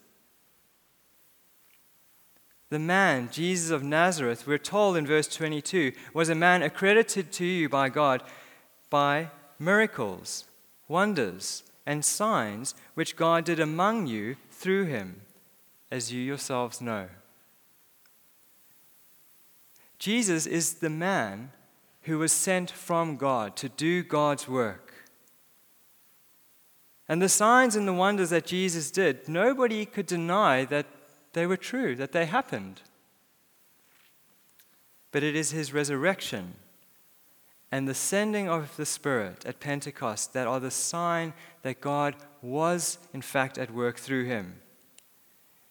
The 2.70 2.78
man, 2.78 3.30
Jesus 3.32 3.70
of 3.70 3.82
Nazareth, 3.82 4.47
we're 4.47 4.58
told 4.58 4.99
in 4.99 5.06
verse 5.06 5.26
22, 5.28 5.92
was 6.12 6.28
a 6.28 6.35
man 6.35 6.62
accredited 6.62 7.32
to 7.32 7.47
you 7.47 7.68
by 7.70 7.88
God 7.88 8.23
by 8.90 9.30
miracles, 9.58 10.44
wonders, 10.86 11.62
and 11.86 12.04
signs 12.04 12.74
which 12.94 13.16
God 13.16 13.44
did 13.44 13.58
among 13.58 14.06
you 14.06 14.36
through 14.50 14.84
him, 14.84 15.22
as 15.90 16.12
you 16.12 16.20
yourselves 16.20 16.80
know. 16.80 17.08
Jesus 19.98 20.46
is 20.46 20.74
the 20.74 20.90
man 20.90 21.50
who 22.02 22.18
was 22.18 22.32
sent 22.32 22.70
from 22.70 23.16
God 23.16 23.56
to 23.56 23.68
do 23.68 24.02
God's 24.02 24.46
work. 24.46 24.94
And 27.08 27.22
the 27.22 27.28
signs 27.28 27.74
and 27.74 27.88
the 27.88 27.94
wonders 27.94 28.30
that 28.30 28.46
Jesus 28.46 28.90
did, 28.90 29.28
nobody 29.28 29.86
could 29.86 30.06
deny 30.06 30.64
that 30.66 30.86
they 31.32 31.46
were 31.46 31.56
true, 31.56 31.96
that 31.96 32.12
they 32.12 32.26
happened. 32.26 32.82
But 35.10 35.22
it 35.22 35.34
is 35.34 35.50
his 35.50 35.72
resurrection 35.72 36.54
and 37.70 37.87
the 37.87 37.94
sending 37.94 38.48
of 38.48 38.76
the 38.76 38.87
Spirit 38.87 39.44
at 39.44 39.60
Pentecost 39.60 40.32
that 40.32 40.46
are 40.46 40.60
the 40.60 40.70
sign 40.70 41.34
that 41.62 41.80
God 41.80 42.16
was, 42.40 42.98
in 43.12 43.22
fact, 43.22 43.58
at 43.58 43.72
work 43.72 43.98
through 43.98 44.25
him. 44.25 44.60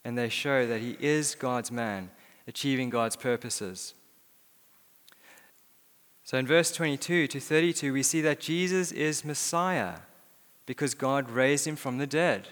And 0.06 0.18
they 0.18 0.30
show 0.30 0.68
that 0.68 0.82
he 0.82 0.96
is 1.00 1.36
God's 1.36 1.72
man, 1.72 2.12
achieving 2.48 2.89
God's 2.89 3.16
purposes. 3.16 3.94
So 6.24 6.38
in 6.38 6.46
verse 6.46 6.72
22 6.72 7.27
to 7.27 7.39
32, 7.39 7.94
we 7.94 8.04
see 8.04 8.22
that 8.22 8.39
Jesus 8.39 8.92
is 8.92 9.25
Messiah 9.25 10.00
because 10.66 10.94
God 10.94 11.32
raised 11.32 11.66
him 11.66 11.75
from 11.75 11.98
the 11.98 12.08
dead. 12.08 12.50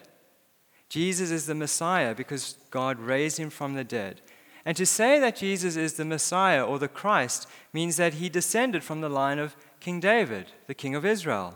Jesus 0.89 1.29
is 1.29 1.45
the 1.45 1.55
Messiah 1.55 2.15
because 2.15 2.57
God 2.71 2.99
raised 2.99 3.37
him 3.37 3.49
from 3.49 3.73
the 3.73 3.83
dead. 3.83 4.21
And 4.65 4.75
to 4.77 4.85
say 4.85 5.19
that 5.19 5.35
Jesus 5.35 5.75
is 5.75 5.93
the 5.93 6.05
Messiah 6.05 6.65
or 6.65 6.79
the 6.79 6.87
Christ 6.87 7.47
means 7.71 7.97
that 7.97 8.15
he 8.15 8.29
descended 8.29 8.83
from 8.83 9.01
the 9.01 9.09
line 9.09 9.37
of 9.37 9.55
King 9.79 9.99
David, 9.99 10.47
the 10.65 10.73
king 10.73 10.95
of 10.95 11.05
Israel. 11.05 11.55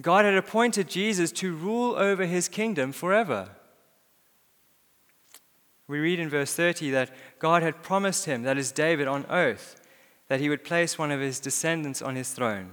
God 0.00 0.24
had 0.24 0.34
appointed 0.34 0.88
Jesus 0.88 1.30
to 1.32 1.54
rule 1.54 1.94
over 1.94 2.26
his 2.26 2.48
kingdom 2.48 2.92
forever. 2.92 3.50
We 5.88 6.00
read 6.00 6.18
in 6.18 6.28
verse 6.28 6.52
30 6.52 6.90
that 6.90 7.10
God 7.38 7.62
had 7.62 7.82
promised 7.82 8.26
him, 8.26 8.42
that 8.42 8.58
is 8.58 8.72
David, 8.72 9.06
on 9.06 9.24
oath, 9.30 9.80
that 10.28 10.40
he 10.40 10.48
would 10.48 10.64
place 10.64 10.98
one 10.98 11.12
of 11.12 11.20
his 11.20 11.38
descendants 11.38 12.02
on 12.02 12.16
his 12.16 12.30
throne. 12.32 12.72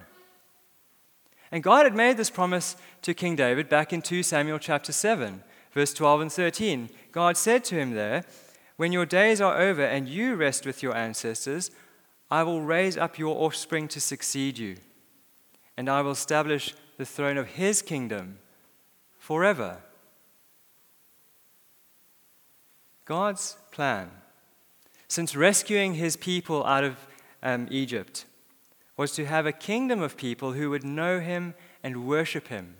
And 1.51 1.61
God 1.61 1.85
had 1.85 1.95
made 1.95 2.17
this 2.17 2.31
promise 2.31 2.75
to 3.03 3.13
King 3.13 3.35
David 3.35 3.69
back 3.69 3.93
in 3.93 4.01
2 4.01 4.23
Samuel 4.23 4.57
chapter 4.57 4.91
7, 4.91 5.43
verse 5.73 5.93
12 5.93 6.21
and 6.21 6.31
13. 6.31 6.89
God 7.11 7.35
said 7.35 7.63
to 7.65 7.75
him 7.75 7.91
there, 7.91 8.23
When 8.77 8.91
your 8.91 9.05
days 9.05 9.41
are 9.41 9.59
over 9.59 9.83
and 9.83 10.07
you 10.07 10.35
rest 10.35 10.65
with 10.65 10.81
your 10.81 10.95
ancestors, 10.95 11.71
I 12.31 12.43
will 12.43 12.61
raise 12.61 12.97
up 12.97 13.19
your 13.19 13.43
offspring 13.43 13.87
to 13.89 14.01
succeed 14.01 14.57
you, 14.57 14.77
and 15.77 15.89
I 15.89 16.01
will 16.01 16.11
establish 16.11 16.73
the 16.97 17.05
throne 17.05 17.37
of 17.37 17.47
his 17.47 17.81
kingdom 17.81 18.39
forever. 19.17 19.79
God's 23.05 23.57
plan, 23.71 24.09
since 25.07 25.35
rescuing 25.35 25.95
his 25.95 26.15
people 26.15 26.65
out 26.65 26.83
of 26.83 26.95
um, 27.41 27.67
Egypt, 27.69 28.25
was 28.95 29.11
to 29.13 29.25
have 29.25 29.45
a 29.45 29.51
kingdom 29.51 30.01
of 30.01 30.17
people 30.17 30.53
who 30.53 30.69
would 30.69 30.83
know 30.83 31.19
him 31.19 31.53
and 31.83 32.07
worship 32.07 32.47
him. 32.47 32.75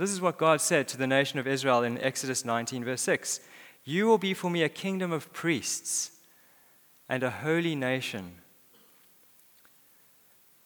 This 0.00 0.12
is 0.12 0.22
what 0.22 0.38
God 0.38 0.62
said 0.62 0.88
to 0.88 0.96
the 0.96 1.06
nation 1.06 1.38
of 1.38 1.46
Israel 1.46 1.82
in 1.82 2.00
Exodus 2.00 2.42
19, 2.42 2.86
verse 2.86 3.02
6 3.02 3.38
You 3.84 4.06
will 4.06 4.16
be 4.16 4.32
for 4.32 4.48
me 4.48 4.62
a 4.62 4.70
kingdom 4.70 5.12
of 5.12 5.30
priests 5.34 6.12
and 7.06 7.22
a 7.22 7.28
holy 7.28 7.74
nation. 7.74 8.36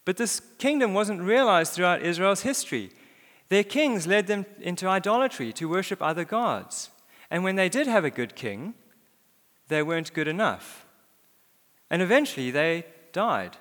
But 0.04 0.18
this 0.18 0.40
kingdom 0.58 0.94
wasn't 0.94 1.20
realized 1.20 1.72
throughout 1.72 2.02
Israel's 2.02 2.42
history. 2.42 2.92
Their 3.48 3.64
kings 3.64 4.06
led 4.06 4.28
them 4.28 4.46
into 4.60 4.86
idolatry 4.86 5.52
to 5.54 5.68
worship 5.68 6.00
other 6.00 6.24
gods. 6.24 6.90
And 7.28 7.42
when 7.42 7.56
they 7.56 7.68
did 7.68 7.88
have 7.88 8.04
a 8.04 8.10
good 8.10 8.36
king, 8.36 8.74
they 9.66 9.82
weren't 9.82 10.14
good 10.14 10.28
enough. 10.28 10.86
And 11.90 12.02
eventually 12.02 12.52
they 12.52 12.86
died. 13.12 13.56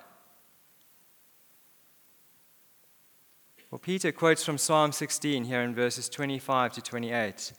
Well, 3.74 3.80
Peter 3.80 4.12
quotes 4.12 4.44
from 4.44 4.56
Psalm 4.56 4.92
16 4.92 5.46
here 5.46 5.60
in 5.60 5.74
verses 5.74 6.08
25 6.08 6.74
to 6.74 6.80
28. 6.80 7.52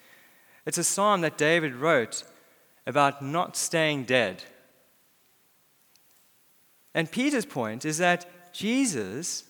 It's 0.66 0.78
a 0.78 0.84
psalm 0.86 1.20
that 1.20 1.38
David 1.38 1.76
wrote 1.76 2.24
about 2.88 3.22
not 3.22 3.58
staying 3.58 4.06
dead. 4.06 4.42
And 6.94 7.12
Peter's 7.12 7.46
point 7.46 7.84
is 7.84 7.98
that 7.98 8.54
Jesus, 8.54 9.44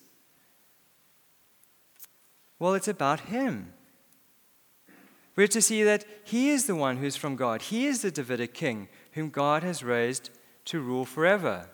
well, 2.57 2.74
it's 2.74 2.88
about 2.88 3.19
him. 3.19 3.72
We're 5.36 5.45
to 5.45 5.62
see 5.62 5.84
that 5.84 6.03
he 6.24 6.50
is 6.50 6.65
the 6.65 6.74
one 6.74 6.98
who's 6.98 7.15
from 7.15 7.36
God. 7.36 7.62
He 7.62 7.86
is 7.86 8.01
the 8.01 8.10
Davidic 8.10 8.55
king 8.55 8.88
whom 9.12 9.29
God 9.29 9.62
has 9.62 9.84
raised 9.84 10.31
to 10.65 10.79
rule 10.79 11.05
forever. 11.05 11.69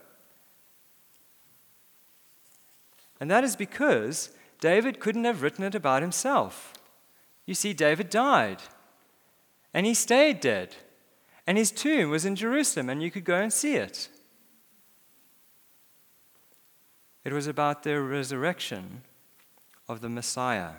And 3.22 3.32
that 3.32 3.46
is 3.46 3.56
because 3.56 4.32
David 4.62 5.00
couldn't 5.00 5.26
have 5.26 5.42
written 5.42 5.66
it 5.66 5.76
about 5.76 6.02
himself. 6.02 6.74
You 7.46 7.56
see, 7.56 7.74
David 7.74 8.10
died, 8.10 8.62
and 9.74 9.86
he 9.86 9.94
stayed 9.94 10.40
dead, 10.40 10.76
and 11.46 11.58
his 11.58 11.72
tomb 11.72 12.10
was 12.10 12.26
in 12.26 12.38
Jerusalem, 12.38 12.90
and 12.90 13.04
you 13.04 13.12
could 13.12 13.26
go 13.26 13.42
and 13.42 13.52
see 13.52 13.76
it. 13.76 14.08
It 17.26 17.34
was 17.34 17.48
about 17.48 17.84
the 17.84 18.00
resurrection 18.00 19.02
of 19.90 20.02
the 20.02 20.10
Messiah. 20.10 20.74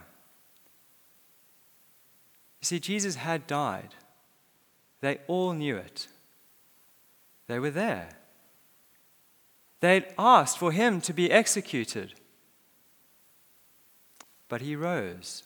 You 2.61 2.67
see, 2.67 2.81
Jesus 2.81 3.17
had 3.17 3.49
died. 3.49 3.97
They 5.01 5.19
all 5.27 5.53
knew 5.53 5.77
it. 5.77 6.07
They 7.49 7.59
were 7.59 7.71
there. 7.71 8.11
They'd 9.81 10.07
asked 10.17 10.59
for 10.59 10.71
him 10.71 11.01
to 11.01 11.12
be 11.12 11.33
executed. 11.33 12.15
But 14.52 14.61
he 14.61 14.76
rose. 14.76 15.44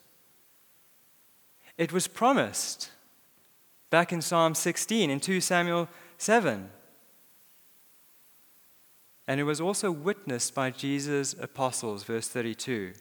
It 1.78 1.92
was 1.92 2.08
promised 2.08 2.90
back 3.88 4.12
in 4.12 4.20
Psalm 4.20 4.56
16, 4.56 5.10
in 5.10 5.20
2 5.20 5.40
Samuel 5.40 5.88
7. 6.18 6.68
And 9.28 9.38
it 9.38 9.44
was 9.44 9.60
also 9.60 9.92
witnessed 9.92 10.56
by 10.56 10.72
Jesus' 10.72 11.36
apostles, 11.40 12.02
verse 12.02 12.26
32. 12.26 12.94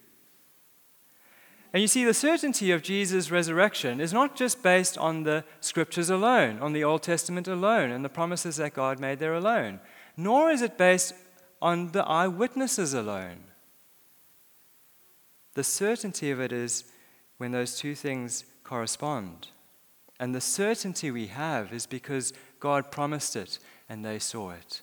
And 1.73 1.81
you 1.81 1.87
see, 1.87 2.05
the 2.05 2.13
certainty 2.13 2.69
of 2.69 2.83
Jesus' 2.83 3.31
resurrection 3.31 3.99
is 3.99 4.13
not 4.13 4.35
just 4.35 4.61
based 4.61 4.99
on 4.99 5.23
the 5.23 5.43
scriptures 5.59 6.11
alone, 6.11 6.59
on 6.59 6.73
the 6.73 6.83
Old 6.83 7.01
Testament 7.01 7.47
alone, 7.47 7.89
and 7.89 8.05
the 8.05 8.09
promises 8.09 8.57
that 8.57 8.75
God 8.75 8.99
made 8.99 9.17
there 9.17 9.33
alone, 9.33 9.79
nor 10.15 10.51
is 10.51 10.61
it 10.61 10.77
based 10.77 11.15
on 11.63 11.93
the 11.93 12.05
eyewitnesses 12.05 12.93
alone. 12.93 13.54
The 15.55 15.63
certainty 15.63 16.31
of 16.31 16.39
it 16.39 16.51
is 16.51 16.83
when 17.37 17.51
those 17.51 17.77
two 17.77 17.95
things 17.95 18.45
correspond. 18.63 19.47
And 20.19 20.33
the 20.33 20.41
certainty 20.41 21.11
we 21.11 21.27
have 21.27 21.73
is 21.73 21.85
because 21.85 22.33
God 22.59 22.91
promised 22.91 23.35
it 23.35 23.59
and 23.89 24.05
they 24.05 24.19
saw 24.19 24.51
it. 24.51 24.81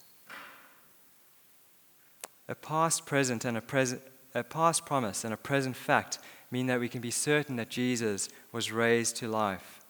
A 2.49 2.55
past 2.55 3.07
present 3.07 3.45
and 3.45 3.57
a 3.57 3.63
present 3.63 4.03
a 4.35 4.43
past 4.43 4.87
promise 4.87 5.25
and 5.25 5.35
a 5.35 5.37
present 5.37 5.77
fact 5.77 6.19
mean 6.51 6.67
that 6.67 6.81
we 6.81 6.89
can 6.89 7.01
be 7.01 7.11
certain 7.11 7.57
that 7.57 7.69
Jesus 7.69 8.29
was 8.51 8.73
raised 8.73 9.17
to 9.17 9.29
life. 9.29 9.81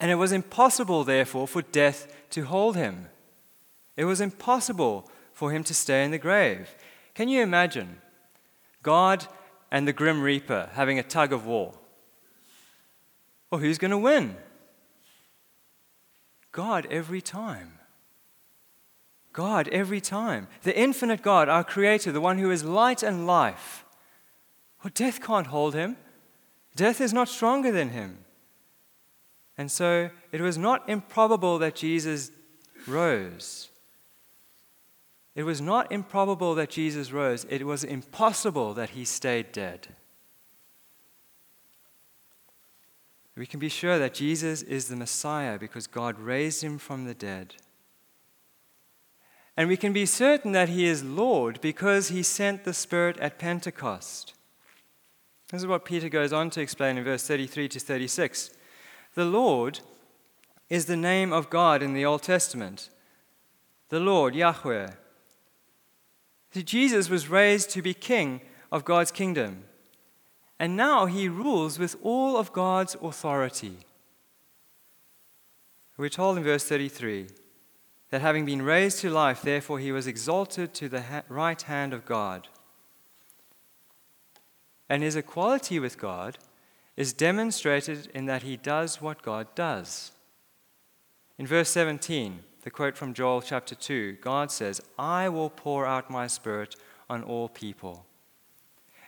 And 0.00 0.10
it 0.10 0.16
was 0.16 0.32
impossible, 0.32 1.04
therefore, 1.04 1.46
for 1.46 1.62
death 1.62 2.12
to 2.30 2.44
hold 2.44 2.76
him. 2.76 3.08
It 3.96 4.06
was 4.06 4.20
impossible 4.20 5.10
for 5.32 5.50
him 5.50 5.64
to 5.64 5.74
stay 5.74 6.04
in 6.04 6.10
the 6.10 6.18
grave. 6.18 6.74
Can 7.14 7.28
you 7.28 7.42
imagine 7.42 7.98
God 8.84 9.26
and 9.72 9.88
the 9.88 9.92
Grim 9.92 10.22
Reaper 10.22 10.70
having 10.74 11.00
a 11.00 11.02
tug 11.02 11.32
of 11.32 11.44
war? 11.44 11.74
Well, 13.50 13.60
who's 13.60 13.78
going 13.78 13.90
to 13.90 13.98
win? 13.98 14.36
God 16.52 16.86
every 16.88 17.20
time. 17.20 17.72
God 19.32 19.68
every 19.72 20.00
time. 20.00 20.46
The 20.62 20.78
infinite 20.78 21.22
God, 21.22 21.48
our 21.48 21.64
Creator, 21.64 22.12
the 22.12 22.20
one 22.20 22.38
who 22.38 22.52
is 22.52 22.64
light 22.64 23.02
and 23.02 23.26
life 23.26 23.84
well, 24.84 24.92
death 24.94 25.22
can't 25.22 25.46
hold 25.46 25.74
him. 25.74 25.96
Death 26.76 27.00
is 27.00 27.14
not 27.14 27.28
stronger 27.28 27.72
than 27.72 27.88
him. 27.88 28.18
And 29.56 29.72
so 29.72 30.10
it 30.30 30.42
was 30.42 30.58
not 30.58 30.86
improbable 30.88 31.58
that 31.60 31.74
Jesus 31.74 32.30
rose. 32.86 33.70
It 35.34 35.42
was 35.42 35.60
not 35.60 35.90
improbable 35.90 36.54
that 36.54 36.70
Jesus 36.70 37.10
rose. 37.10 37.44
It 37.50 37.66
was 37.66 37.82
impossible 37.82 38.72
that 38.74 38.90
he 38.90 39.04
stayed 39.04 39.50
dead. 39.52 39.88
We 43.36 43.46
can 43.46 43.58
be 43.58 43.68
sure 43.68 43.98
that 43.98 44.14
Jesus 44.14 44.62
is 44.62 44.86
the 44.86 44.96
Messiah 44.96 45.58
because 45.58 45.88
God 45.88 46.20
raised 46.20 46.62
him 46.62 46.78
from 46.78 47.04
the 47.04 47.14
dead. 47.14 47.56
And 49.56 49.68
we 49.68 49.76
can 49.76 49.92
be 49.92 50.06
certain 50.06 50.52
that 50.52 50.68
he 50.68 50.84
is 50.86 51.02
Lord 51.02 51.60
because 51.60 52.08
he 52.08 52.22
sent 52.22 52.64
the 52.64 52.74
Spirit 52.74 53.18
at 53.18 53.38
Pentecost. 53.38 54.34
This 55.50 55.62
is 55.62 55.66
what 55.66 55.84
Peter 55.84 56.08
goes 56.08 56.32
on 56.32 56.50
to 56.50 56.60
explain 56.60 56.96
in 56.96 57.04
verse 57.04 57.26
33 57.26 57.68
to 57.68 57.80
36. 57.80 58.50
The 59.14 59.24
Lord 59.24 59.80
is 60.68 60.86
the 60.86 60.96
name 60.96 61.32
of 61.32 61.50
God 61.50 61.82
in 61.82 61.92
the 61.92 62.04
Old 62.04 62.22
Testament. 62.22 62.88
The 63.88 64.00
Lord, 64.00 64.34
Yahweh. 64.34 64.90
Jesus 66.62 67.10
was 67.10 67.28
raised 67.28 67.70
to 67.70 67.82
be 67.82 67.94
king 67.94 68.40
of 68.70 68.84
God's 68.84 69.10
kingdom. 69.10 69.64
And 70.58 70.76
now 70.76 71.06
he 71.06 71.28
rules 71.28 71.78
with 71.78 71.96
all 72.02 72.36
of 72.36 72.52
God's 72.52 72.96
authority. 73.02 73.78
We're 75.96 76.08
told 76.08 76.36
in 76.36 76.44
verse 76.44 76.64
33 76.64 77.28
that 78.10 78.20
having 78.20 78.44
been 78.44 78.62
raised 78.62 79.00
to 79.00 79.10
life, 79.10 79.42
therefore 79.42 79.78
he 79.78 79.92
was 79.92 80.06
exalted 80.06 80.74
to 80.74 80.88
the 80.88 81.24
right 81.28 81.60
hand 81.60 81.92
of 81.92 82.06
God 82.06 82.48
and 84.88 85.02
his 85.02 85.16
equality 85.16 85.78
with 85.78 85.98
God 85.98 86.38
is 86.96 87.12
demonstrated 87.12 88.08
in 88.14 88.26
that 88.26 88.42
he 88.42 88.56
does 88.56 89.00
what 89.00 89.22
God 89.22 89.46
does. 89.54 90.12
In 91.38 91.46
verse 91.46 91.70
17, 91.70 92.40
the 92.64 92.70
quote 92.70 92.96
from 92.96 93.12
Joel 93.12 93.42
chapter 93.42 93.74
2, 93.74 94.14
God 94.22 94.50
says, 94.50 94.80
I 94.98 95.28
will 95.28 95.50
pour 95.50 95.84
out 95.84 96.10
my 96.10 96.26
spirit 96.26 96.74
on 97.10 97.22
all 97.22 97.50
people. 97.50 98.06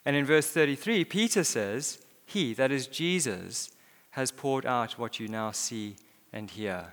And 0.05 0.15
in 0.15 0.27
verse 0.27 0.47
33, 0.51 1.07
Peter 1.07 1.43
says, 1.43 2.05
He, 2.27 2.53
that 2.53 2.71
is 2.71 2.87
Jesus, 2.87 3.71
has 4.11 4.31
poured 4.31 4.67
out 4.67 4.99
what 4.99 5.19
you 5.19 5.27
now 5.27 5.53
see 5.53 5.97
and 6.35 6.51
hear. 6.51 6.93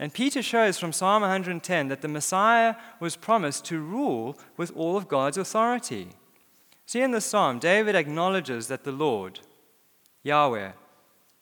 And 0.00 0.12
Peter 0.12 0.42
shows 0.42 0.80
from 0.80 0.92
Psalm 0.92 1.22
110 1.22 1.86
that 1.86 2.02
the 2.02 2.08
Messiah 2.08 2.74
was 2.98 3.14
promised 3.14 3.64
to 3.66 3.78
rule 3.78 4.36
with 4.56 4.72
all 4.76 4.96
of 4.96 5.06
God's 5.06 5.38
authority. 5.38 6.08
See, 6.86 7.02
in 7.02 7.12
the 7.12 7.20
psalm, 7.20 7.60
David 7.60 7.94
acknowledges 7.94 8.66
that 8.66 8.82
the 8.82 8.92
Lord, 8.92 9.38
Yahweh, 10.24 10.72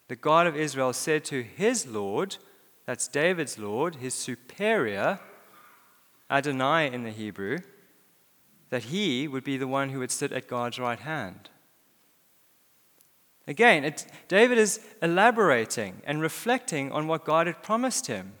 the 0.09 0.15
God 0.15 0.45
of 0.45 0.55
Israel, 0.55 0.93
said 0.93 1.25
to 1.25 1.41
his 1.41 1.87
Lord, 1.87 2.37
that's 2.87 3.09
David's 3.09 3.59
Lord, 3.59 3.97
his 3.97 4.13
superior, 4.13 5.19
Adonai 6.31 6.89
in 6.91 7.03
the 7.03 7.11
Hebrew, 7.11 7.59
that 8.69 8.85
he 8.85 9.27
would 9.27 9.43
be 9.43 9.57
the 9.57 9.67
one 9.67 9.89
who 9.89 9.99
would 9.99 10.09
sit 10.09 10.31
at 10.31 10.47
God's 10.47 10.79
right 10.79 10.99
hand. 10.99 11.49
Again, 13.45 13.93
David 14.29 14.57
is 14.57 14.79
elaborating 15.01 16.01
and 16.05 16.21
reflecting 16.21 16.91
on 16.93 17.07
what 17.07 17.25
God 17.25 17.47
had 17.47 17.61
promised 17.61 18.07
him 18.07 18.33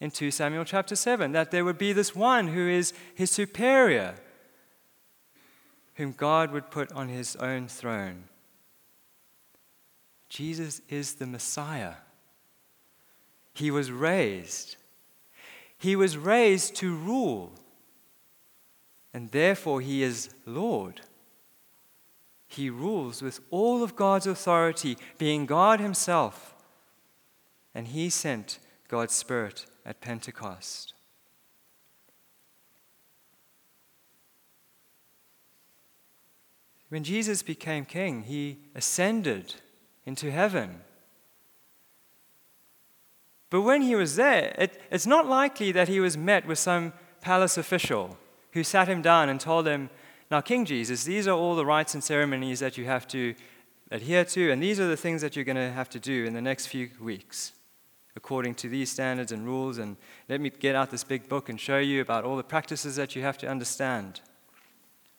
in 0.00 0.12
2 0.12 0.30
Samuel 0.30 0.64
chapter 0.64 0.94
7 0.94 1.32
that 1.32 1.50
there 1.50 1.64
would 1.64 1.78
be 1.78 1.92
this 1.92 2.14
one 2.14 2.48
who 2.48 2.68
is 2.68 2.92
his 3.16 3.32
superior, 3.32 4.14
whom 5.94 6.12
God 6.12 6.52
would 6.52 6.70
put 6.70 6.92
on 6.92 7.08
his 7.08 7.34
own 7.36 7.66
throne. 7.66 8.24
Jesus 10.28 10.82
is 10.88 11.14
the 11.14 11.26
Messiah. 11.26 11.94
He 13.58 13.72
was 13.72 13.90
raised. 13.90 14.76
He 15.76 15.96
was 15.96 16.16
raised 16.16 16.76
to 16.76 16.94
rule, 16.94 17.52
and 19.12 19.32
therefore 19.32 19.80
he 19.80 20.04
is 20.04 20.30
Lord. 20.46 21.00
He 22.46 22.70
rules 22.70 23.20
with 23.20 23.40
all 23.50 23.82
of 23.82 23.96
God's 23.96 24.28
authority, 24.28 24.96
being 25.18 25.44
God 25.44 25.80
Himself. 25.80 26.54
And 27.74 27.88
He 27.88 28.08
sent 28.10 28.60
God's 28.86 29.14
Spirit 29.14 29.66
at 29.84 30.00
Pentecost. 30.00 30.94
When 36.90 37.02
Jesus 37.02 37.42
became 37.42 37.84
king, 37.84 38.22
he 38.22 38.58
ascended 38.76 39.56
into 40.06 40.30
heaven. 40.30 40.82
But 43.50 43.62
when 43.62 43.82
he 43.82 43.96
was 43.96 44.16
there, 44.16 44.54
it, 44.58 44.80
it's 44.90 45.06
not 45.06 45.26
likely 45.26 45.72
that 45.72 45.88
he 45.88 46.00
was 46.00 46.16
met 46.16 46.46
with 46.46 46.58
some 46.58 46.92
palace 47.20 47.56
official 47.56 48.18
who 48.52 48.62
sat 48.62 48.88
him 48.88 49.02
down 49.02 49.28
and 49.28 49.40
told 49.40 49.66
him, 49.66 49.90
Now, 50.30 50.40
King 50.40 50.64
Jesus, 50.64 51.04
these 51.04 51.26
are 51.26 51.36
all 51.36 51.56
the 51.56 51.66
rites 51.66 51.94
and 51.94 52.04
ceremonies 52.04 52.60
that 52.60 52.76
you 52.76 52.84
have 52.84 53.08
to 53.08 53.34
adhere 53.90 54.24
to, 54.24 54.50
and 54.50 54.62
these 54.62 54.78
are 54.78 54.86
the 54.86 54.96
things 54.96 55.22
that 55.22 55.34
you're 55.34 55.44
going 55.44 55.56
to 55.56 55.70
have 55.70 55.88
to 55.90 56.00
do 56.00 56.26
in 56.26 56.34
the 56.34 56.42
next 56.42 56.66
few 56.66 56.90
weeks, 57.00 57.52
according 58.16 58.54
to 58.56 58.68
these 58.68 58.90
standards 58.90 59.32
and 59.32 59.46
rules. 59.46 59.78
And 59.78 59.96
let 60.28 60.40
me 60.40 60.50
get 60.50 60.74
out 60.74 60.90
this 60.90 61.04
big 61.04 61.28
book 61.28 61.48
and 61.48 61.58
show 61.58 61.78
you 61.78 62.02
about 62.02 62.24
all 62.24 62.36
the 62.36 62.42
practices 62.42 62.96
that 62.96 63.16
you 63.16 63.22
have 63.22 63.38
to 63.38 63.48
understand, 63.48 64.20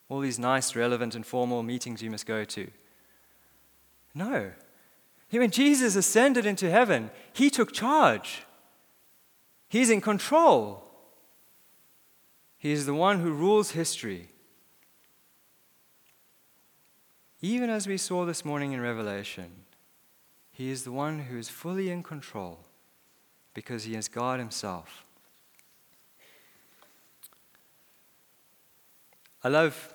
all 0.08 0.20
these 0.20 0.38
nice, 0.38 0.76
relevant, 0.76 1.16
and 1.16 1.26
formal 1.26 1.64
meetings 1.64 2.04
you 2.04 2.12
must 2.12 2.28
go 2.28 2.44
to. 2.44 2.70
No. 4.14 4.52
When 5.32 5.52
Jesus 5.52 5.96
ascended 5.96 6.46
into 6.46 6.70
heaven, 6.70 7.12
he 7.34 7.50
took 7.50 7.72
charge. 7.72 8.44
He's 9.68 9.90
in 9.90 10.02
control. 10.02 10.84
He 12.58 12.72
is 12.72 12.86
the 12.86 12.96
one 12.96 13.20
who 13.20 13.32
rules 13.32 13.72
history. 13.72 14.30
Even 17.42 17.70
as 17.70 17.88
we 17.88 17.98
saw 17.98 18.26
this 18.26 18.44
morning 18.44 18.74
in 18.74 18.82
Revelation, 18.82 19.52
he 20.52 20.72
is 20.72 20.84
the 20.84 20.92
one 20.92 21.20
who 21.20 21.38
is 21.38 21.48
fully 21.48 21.90
in 21.90 22.04
control 22.04 22.60
because 23.54 23.86
he 23.86 23.96
is 23.96 24.08
God 24.08 24.40
himself. 24.40 25.06
I 29.42 29.48
love 29.48 29.94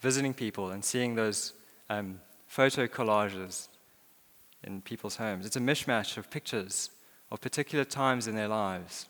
visiting 0.00 0.34
people 0.34 0.70
and 0.70 0.84
seeing 0.84 1.16
those 1.16 1.54
um, 1.90 2.20
photo 2.46 2.86
collages 2.86 3.68
in 4.64 4.80
people's 4.80 5.16
homes. 5.16 5.46
It's 5.46 5.56
a 5.56 5.60
mishmash 5.60 6.16
of 6.16 6.30
pictures 6.30 6.90
of 7.30 7.40
particular 7.40 7.84
times 7.84 8.26
in 8.26 8.34
their 8.34 8.48
lives. 8.48 9.06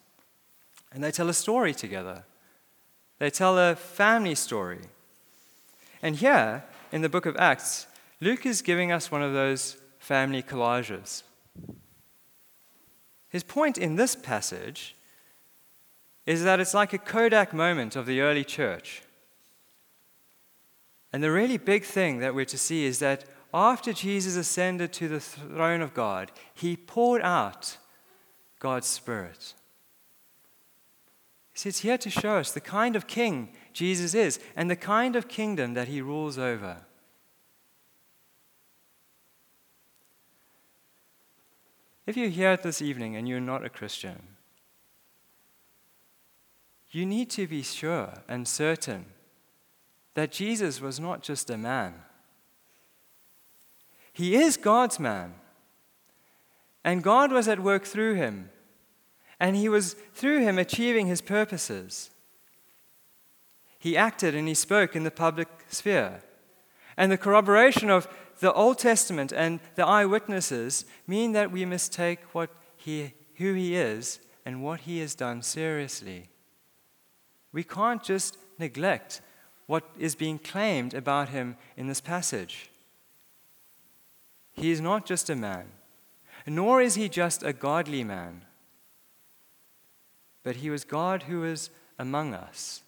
And 0.93 1.03
they 1.03 1.11
tell 1.11 1.29
a 1.29 1.35
story 1.35 1.75
together. 1.75 2.25
They 3.19 3.31
tell 3.31 3.59
a 3.59 3.75
family 3.75 4.35
story. 4.35 4.81
And 6.03 6.17
here, 6.17 6.65
in 6.93 7.03
the 7.03 7.09
book 7.09 7.27
of 7.27 7.37
Acts, 7.37 7.87
Luke 8.21 8.47
is 8.47 8.63
giving 8.63 8.93
us 8.93 9.11
one 9.11 9.23
of 9.23 9.33
those 9.33 9.77
family 9.99 10.43
collages. 10.43 11.23
His 13.29 13.43
point 13.43 13.79
in 13.79 13.97
this 13.97 14.15
passage 14.15 14.95
is 16.27 16.45
that 16.45 16.61
it's 16.61 16.75
like 16.75 16.93
a 16.93 16.99
Kodak 16.99 17.53
moment 17.53 17.97
of 17.97 18.07
the 18.07 18.21
early 18.21 18.45
church. 18.45 19.03
And 21.13 21.23
the 21.23 21.31
really 21.31 21.59
big 21.59 21.85
thing 21.85 22.19
that 22.19 22.35
we're 22.35 22.45
to 22.47 22.59
see 22.59 22.85
is 22.85 22.99
that 22.99 23.25
after 23.55 23.93
Jesus 23.93 24.35
ascended 24.35 24.93
to 24.95 25.07
the 25.07 25.21
throne 25.21 25.81
of 25.81 25.95
God, 25.95 26.33
he 26.53 26.77
poured 26.77 27.23
out 27.23 27.79
God's 28.59 28.89
Spirit. 28.89 29.55
See, 31.55 31.69
it's 31.69 31.79
here 31.79 31.97
to 31.99 32.11
show 32.11 32.39
us 32.39 32.51
the 32.51 32.61
kind 32.61 32.97
of 32.97 33.07
king 33.07 33.51
Jesus 33.73 34.13
is 34.13 34.41
and 34.57 34.69
the 34.69 34.77
kind 34.77 35.15
of 35.15 35.29
kingdom 35.29 35.75
that 35.75 35.87
he 35.87 36.03
rules 36.03 36.37
over. 36.37 36.79
If 42.07 42.17
you're 42.17 42.29
here 42.29 42.57
this 42.57 42.83
evening 42.83 43.15
and 43.15 43.29
you're 43.29 43.41
not 43.41 43.65
a 43.65 43.71
Christian, 43.71 44.21
you 46.91 47.07
need 47.07 47.31
to 47.31 47.47
be 47.47 47.63
sure 47.63 48.15
and 48.29 48.49
certain 48.49 49.07
that 50.15 50.33
Jesus 50.33 50.81
was 50.81 50.99
not 50.99 51.23
just 51.23 51.49
a 51.51 51.57
man 51.57 51.95
he 54.15 54.37
is 54.37 54.57
God's 54.57 54.99
man. 54.99 55.35
And 56.85 57.03
God 57.03 57.33
was 57.33 57.49
at 57.49 57.61
work 57.61 57.85
through 57.85 58.15
him. 58.15 58.51
And 59.41 59.57
he 59.57 59.69
was 59.69 59.95
through 60.15 60.41
him 60.41 60.57
achieving 60.57 61.09
his 61.09 61.21
purposes. 61.21 62.11
He 63.79 63.97
acted 63.97 64.35
and 64.35 64.47
he 64.47 64.55
spoke 64.55 64.95
in 64.95 65.03
the 65.03 65.11
public 65.11 65.49
sphere. 65.69 66.23
And 66.97 67.11
the 67.11 67.19
corroboration 67.19 67.91
of 67.91 68.07
the 68.39 68.53
Old 68.53 68.79
Testament 68.79 69.33
and 69.33 69.59
the 69.75 69.85
eyewitnesses 69.85 70.85
mean 71.09 71.33
that 71.33 71.51
we 71.51 71.65
must 71.65 71.93
take 71.93 72.21
what 72.33 72.51
he, 72.77 73.15
who 73.35 73.55
he 73.55 73.75
is 73.75 74.21
and 74.47 74.63
what 74.63 74.81
he 74.81 75.01
has 75.01 75.17
done 75.17 75.43
seriously. 75.43 76.29
We 77.53 77.65
can't 77.65 78.03
just 78.03 78.39
neglect 78.61 79.21
what 79.67 79.85
is 79.99 80.15
being 80.15 80.39
claimed 80.39 80.95
about 80.95 81.31
him 81.31 81.57
in 81.77 81.89
this 81.89 82.01
passage. 82.01 82.71
He 84.55 84.71
is 84.71 84.81
not 84.81 85.05
just 85.05 85.29
a 85.29 85.37
man, 85.37 85.67
nor 86.47 86.81
is 86.81 86.95
he 86.95 87.09
just 87.09 87.43
a 87.43 87.53
godly 87.53 88.05
man, 88.05 88.45
but 90.43 90.57
he 90.57 90.71
was 90.71 90.85
God 90.85 91.25
who 91.25 91.45
is 91.45 91.71
among 91.99 92.35
us 92.35 92.83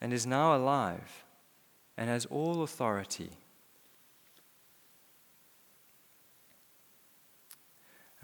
and 0.00 0.12
is 0.12 0.26
now 0.26 0.56
alive 0.56 1.24
and 1.96 2.08
has 2.08 2.26
all 2.26 2.62
authority. 2.62 3.30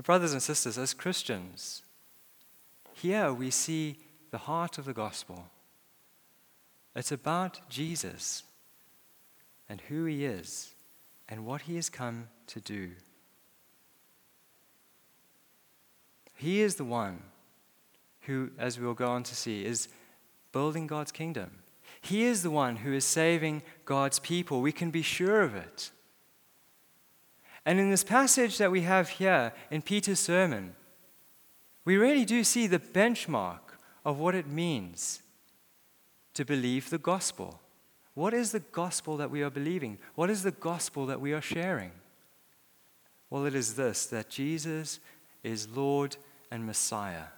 Brothers 0.02 0.32
and 0.32 0.42
sisters, 0.42 0.78
as 0.78 0.94
Christians, 0.94 1.82
here 2.94 3.34
we 3.34 3.50
see 3.50 3.98
the 4.30 4.38
heart 4.38 4.78
of 4.78 4.86
the 4.86 4.94
gospel. 4.94 5.50
It's 6.96 7.12
about 7.12 7.60
Jesus 7.68 8.44
and 9.68 9.80
who 9.82 10.06
he 10.06 10.24
is 10.24 10.74
and 11.30 11.46
what 11.46 11.62
he 11.62 11.76
has 11.76 11.88
come 11.88 12.28
to 12.48 12.60
do. 12.60 12.90
He 16.36 16.60
is 16.60 16.74
the 16.74 16.84
one 16.84 17.22
who, 18.22 18.50
as 18.58 18.78
we 18.78 18.86
will 18.86 18.94
go 18.94 19.08
on 19.08 19.22
to 19.22 19.34
see, 19.34 19.64
is 19.64 19.88
building 20.52 20.86
God's 20.86 21.12
kingdom. 21.12 21.50
He 22.00 22.24
is 22.24 22.42
the 22.42 22.50
one 22.50 22.76
who 22.76 22.92
is 22.92 23.04
saving 23.04 23.62
God's 23.84 24.18
people. 24.18 24.60
We 24.60 24.72
can 24.72 24.90
be 24.90 25.02
sure 25.02 25.42
of 25.42 25.54
it. 25.54 25.90
And 27.66 27.78
in 27.78 27.90
this 27.90 28.04
passage 28.04 28.58
that 28.58 28.70
we 28.70 28.82
have 28.82 29.10
here 29.10 29.52
in 29.70 29.82
Peter's 29.82 30.18
sermon, 30.18 30.74
we 31.84 31.96
really 31.96 32.24
do 32.24 32.42
see 32.42 32.66
the 32.66 32.78
benchmark 32.78 33.60
of 34.04 34.18
what 34.18 34.34
it 34.34 34.46
means 34.46 35.22
to 36.34 36.44
believe 36.44 36.88
the 36.88 36.98
gospel. 36.98 37.60
What 38.20 38.34
is 38.34 38.52
the 38.52 38.60
gospel 38.60 39.16
that 39.16 39.30
we 39.30 39.42
are 39.42 39.48
believing? 39.48 39.96
What 40.14 40.28
is 40.28 40.42
the 40.42 40.50
gospel 40.50 41.06
that 41.06 41.22
we 41.22 41.32
are 41.32 41.40
sharing? 41.40 41.92
Well, 43.30 43.46
it 43.46 43.54
is 43.54 43.76
this 43.76 44.04
that 44.08 44.28
Jesus 44.28 45.00
is 45.42 45.66
Lord 45.74 46.18
and 46.50 46.66
Messiah, 46.66 47.28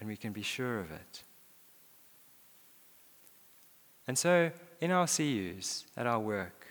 and 0.00 0.08
we 0.08 0.16
can 0.16 0.32
be 0.32 0.40
sure 0.40 0.78
of 0.78 0.90
it. 0.90 1.24
And 4.06 4.16
so, 4.16 4.50
in 4.80 4.92
our 4.92 5.06
CUs, 5.06 5.84
at 5.94 6.06
our 6.06 6.20
work, 6.20 6.66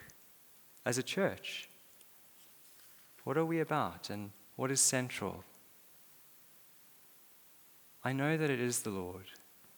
as 0.83 0.97
a 0.97 1.03
church, 1.03 1.69
what 3.23 3.37
are 3.37 3.45
we 3.45 3.59
about 3.59 4.09
and 4.09 4.31
what 4.55 4.71
is 4.71 4.81
central? 4.81 5.43
I 8.03 8.13
know 8.13 8.35
that 8.35 8.49
it 8.49 8.59
is 8.59 8.81
the 8.81 8.89
Lord 8.89 9.25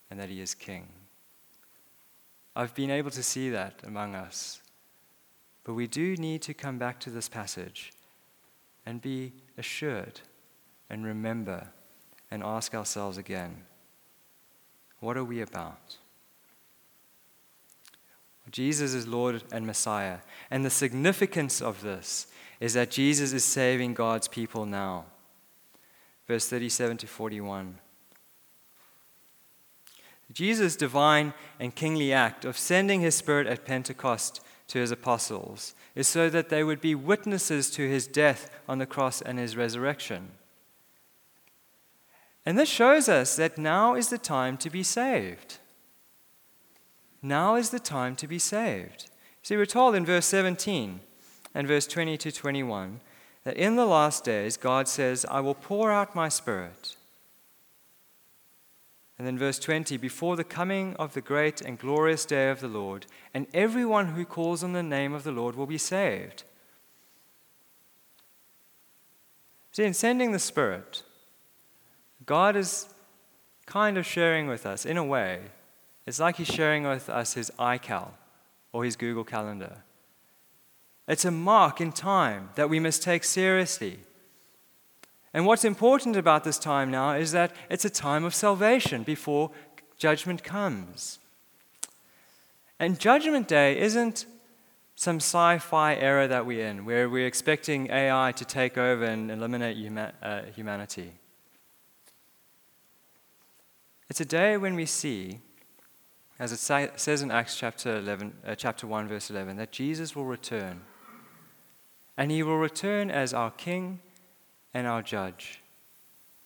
and 0.10 0.17
that 0.17 0.30
He 0.30 0.39
is 0.39 0.56
King. 0.56 0.88
I've 2.55 2.75
been 2.75 2.91
able 2.91 3.11
to 3.11 3.23
see 3.23 3.49
that 3.49 3.81
among 3.85 4.15
us. 4.15 4.61
But 5.63 5.73
we 5.73 5.87
do 5.87 6.15
need 6.15 6.41
to 6.43 6.53
come 6.53 6.77
back 6.77 6.99
to 7.01 7.09
this 7.09 7.29
passage 7.29 7.93
and 8.85 9.01
be 9.01 9.33
assured 9.57 10.21
and 10.89 11.05
remember 11.05 11.67
and 12.29 12.43
ask 12.43 12.73
ourselves 12.73 13.17
again 13.17 13.63
what 14.99 15.17
are 15.17 15.23
we 15.23 15.41
about? 15.41 15.97
Jesus 18.51 18.93
is 18.93 19.07
Lord 19.07 19.43
and 19.51 19.65
Messiah. 19.65 20.19
And 20.49 20.63
the 20.63 20.69
significance 20.69 21.61
of 21.61 21.81
this 21.81 22.27
is 22.59 22.73
that 22.73 22.91
Jesus 22.91 23.33
is 23.33 23.43
saving 23.43 23.93
God's 23.93 24.27
people 24.27 24.65
now. 24.65 25.05
Verse 26.27 26.47
37 26.47 26.97
to 26.97 27.07
41. 27.07 27.79
Jesus' 30.33 30.75
divine 30.75 31.33
and 31.59 31.75
kingly 31.75 32.13
act 32.13 32.45
of 32.45 32.57
sending 32.57 33.01
his 33.01 33.15
Spirit 33.15 33.47
at 33.47 33.65
Pentecost 33.65 34.41
to 34.67 34.79
his 34.79 34.91
apostles 34.91 35.75
is 35.95 36.07
so 36.07 36.29
that 36.29 36.49
they 36.49 36.63
would 36.63 36.79
be 36.79 36.95
witnesses 36.95 37.69
to 37.71 37.87
his 37.87 38.07
death 38.07 38.49
on 38.67 38.77
the 38.77 38.85
cross 38.85 39.21
and 39.21 39.37
his 39.37 39.57
resurrection. 39.57 40.31
And 42.45 42.57
this 42.57 42.69
shows 42.69 43.09
us 43.09 43.35
that 43.35 43.57
now 43.57 43.95
is 43.95 44.09
the 44.09 44.17
time 44.17 44.57
to 44.57 44.69
be 44.69 44.83
saved. 44.83 45.57
Now 47.21 47.55
is 47.55 47.69
the 47.69 47.79
time 47.79 48.15
to 48.15 48.27
be 48.27 48.39
saved. 48.39 49.09
See, 49.43 49.57
we're 49.57 49.65
told 49.65 49.95
in 49.95 50.05
verse 50.05 50.25
17 50.25 51.01
and 51.53 51.67
verse 51.67 51.85
20 51.85 52.17
to 52.17 52.31
21 52.31 53.01
that 53.43 53.57
in 53.57 53.75
the 53.75 53.85
last 53.85 54.23
days 54.23 54.57
God 54.57 54.87
says, 54.87 55.25
I 55.29 55.39
will 55.41 55.55
pour 55.55 55.91
out 55.91 56.15
my 56.15 56.29
Spirit 56.29 56.95
and 59.21 59.27
then 59.27 59.38
verse 59.38 59.60
20 59.60 59.97
before 59.97 60.36
the 60.36 60.43
coming 60.43 60.95
of 60.95 61.13
the 61.13 61.21
great 61.21 61.62
and 61.62 61.77
glorious 61.77 62.25
day 62.25 62.49
of 62.49 62.60
the 62.60 62.67
Lord, 62.67 63.05
and 63.36 63.45
everyone 63.53 64.15
who 64.15 64.25
calls 64.25 64.63
on 64.63 64.73
the 64.73 64.81
name 64.81 65.13
of 65.13 65.23
the 65.23 65.31
Lord 65.31 65.55
will 65.55 65.67
be 65.67 65.77
saved. 65.77 66.43
See, 69.73 69.84
in 69.84 69.93
sending 69.93 70.31
the 70.31 70.39
Spirit, 70.39 71.03
God 72.25 72.55
is 72.55 72.89
kind 73.67 73.95
of 73.95 74.07
sharing 74.07 74.47
with 74.47 74.65
us, 74.65 74.88
in 74.88 74.97
a 74.97 75.03
way, 75.03 75.41
it's 76.07 76.19
like 76.19 76.38
He's 76.38 76.47
sharing 76.47 76.86
with 76.86 77.07
us 77.07 77.36
His 77.36 77.51
iCal 77.60 78.13
or 78.73 78.84
His 78.84 78.95
Google 78.95 79.23
Calendar. 79.23 79.84
It's 81.07 81.25
a 81.25 81.29
mark 81.29 81.79
in 81.79 81.91
time 81.91 82.49
that 82.55 82.71
we 82.71 82.79
must 82.79 83.03
take 83.03 83.23
seriously. 83.23 83.99
And 85.33 85.45
what's 85.45 85.63
important 85.63 86.15
about 86.17 86.43
this 86.43 86.59
time 86.59 86.91
now 86.91 87.13
is 87.13 87.31
that 87.31 87.55
it's 87.69 87.85
a 87.85 87.89
time 87.89 88.25
of 88.25 88.35
salvation 88.35 89.03
before 89.03 89.51
judgment 89.97 90.43
comes. 90.43 91.19
And 92.79 92.99
Judgment 92.99 93.47
Day 93.47 93.79
isn't 93.79 94.25
some 94.95 95.17
sci 95.17 95.59
fi 95.59 95.95
era 95.95 96.27
that 96.27 96.45
we're 96.45 96.65
in 96.65 96.83
where 96.83 97.09
we're 97.09 97.27
expecting 97.27 97.89
AI 97.91 98.31
to 98.33 98.43
take 98.43 98.77
over 98.77 99.03
and 99.03 99.31
eliminate 99.31 99.77
huma- 99.77 100.13
uh, 100.21 100.41
humanity. 100.55 101.13
It's 104.09 104.19
a 104.19 104.25
day 104.25 104.57
when 104.57 104.75
we 104.75 104.85
see, 104.85 105.39
as 106.37 106.51
it 106.51 106.57
say, 106.57 106.89
says 106.97 107.21
in 107.21 107.31
Acts 107.31 107.55
chapter, 107.55 107.97
11, 107.97 108.33
uh, 108.45 108.55
chapter 108.55 108.85
1, 108.85 109.07
verse 109.07 109.29
11, 109.29 109.55
that 109.57 109.71
Jesus 109.71 110.15
will 110.15 110.25
return. 110.25 110.81
And 112.17 112.29
he 112.29 112.43
will 112.43 112.57
return 112.57 113.09
as 113.09 113.33
our 113.33 113.51
King 113.51 114.01
and 114.73 114.88
our 114.88 115.01
judge, 115.01 115.62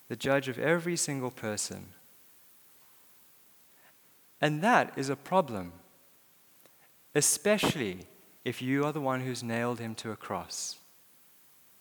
the 0.08 0.16
judge 0.16 0.48
of 0.48 0.58
every 0.58 0.96
single 0.96 1.32
person. 1.32 1.88
And 4.42 4.62
that 4.62 4.94
is 4.96 5.10
a 5.10 5.16
problem, 5.16 5.74
especially 7.14 8.08
if 8.44 8.62
you 8.62 8.86
are 8.86 8.92
the 8.92 9.02
one 9.02 9.22
who's 9.22 9.44
nailed 9.44 9.80
him 9.80 9.96
to 9.96 10.12
a 10.12 10.16
cross, 10.16 10.78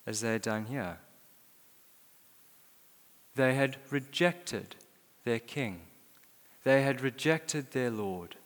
as 0.06 0.20
they 0.20 0.32
had 0.32 0.42
done 0.42 0.66
here. 0.66 0.98
They 3.34 3.54
had 3.54 3.76
rejected 3.90 4.76
their 5.24 5.40
king, 5.40 5.80
they 6.62 6.82
had 6.82 7.00
rejected 7.00 7.72
their 7.72 7.90
Lord. 7.90 8.36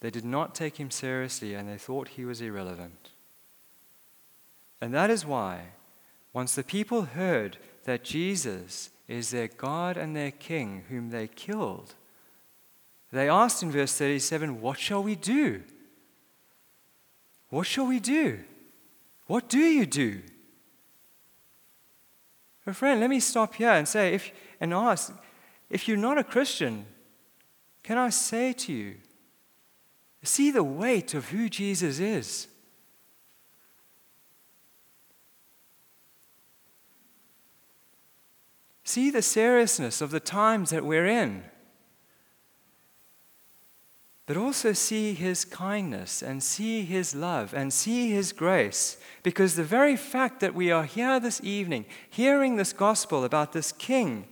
They 0.00 0.10
did 0.10 0.24
not 0.24 0.54
take 0.54 0.76
him 0.76 0.92
seriously 0.92 1.54
and 1.54 1.68
they 1.68 1.76
thought 1.76 2.08
he 2.08 2.24
was 2.24 2.40
irrelevant. 2.40 3.10
And 4.80 4.94
that 4.94 5.10
is 5.10 5.26
why, 5.26 5.72
once 6.32 6.54
the 6.54 6.62
people 6.62 7.02
heard 7.02 7.58
that 7.84 8.04
Jesus 8.04 8.90
is 9.08 9.30
their 9.30 9.48
God 9.48 9.96
and 9.96 10.14
their 10.14 10.30
King, 10.30 10.84
whom 10.88 11.10
they 11.10 11.26
killed, 11.26 11.94
they 13.10 13.28
asked 13.28 13.62
in 13.62 13.70
verse 13.70 13.96
37, 13.96 14.60
What 14.60 14.78
shall 14.78 15.02
we 15.02 15.14
do? 15.14 15.62
What 17.50 17.66
shall 17.66 17.86
we 17.86 18.00
do? 18.00 18.40
What 19.26 19.48
do 19.48 19.58
you 19.58 19.86
do? 19.86 20.20
But 22.64 22.76
friend, 22.76 23.00
let 23.00 23.08
me 23.08 23.20
stop 23.20 23.54
here 23.54 23.70
and 23.70 23.88
say, 23.88 24.14
if, 24.14 24.30
and 24.60 24.74
ask, 24.74 25.12
if 25.70 25.88
you're 25.88 25.96
not 25.96 26.18
a 26.18 26.24
Christian, 26.24 26.84
can 27.82 27.96
I 27.96 28.10
say 28.10 28.52
to 28.52 28.72
you, 28.72 28.96
see 30.22 30.50
the 30.50 30.62
weight 30.62 31.14
of 31.14 31.30
who 31.30 31.48
Jesus 31.48 31.98
is? 31.98 32.48
See 38.88 39.10
the 39.10 39.20
seriousness 39.20 40.00
of 40.00 40.10
the 40.10 40.18
times 40.18 40.70
that 40.70 40.82
we're 40.82 41.04
in. 41.04 41.44
But 44.24 44.38
also 44.38 44.72
see 44.72 45.12
his 45.12 45.44
kindness 45.44 46.22
and 46.22 46.42
see 46.42 46.86
his 46.86 47.14
love 47.14 47.52
and 47.52 47.70
see 47.70 48.10
his 48.12 48.32
grace. 48.32 48.96
Because 49.22 49.56
the 49.56 49.62
very 49.62 49.94
fact 49.94 50.40
that 50.40 50.54
we 50.54 50.70
are 50.70 50.84
here 50.84 51.20
this 51.20 51.38
evening, 51.44 51.84
hearing 52.08 52.56
this 52.56 52.72
gospel 52.72 53.24
about 53.24 53.52
this 53.52 53.72
king, 53.72 54.26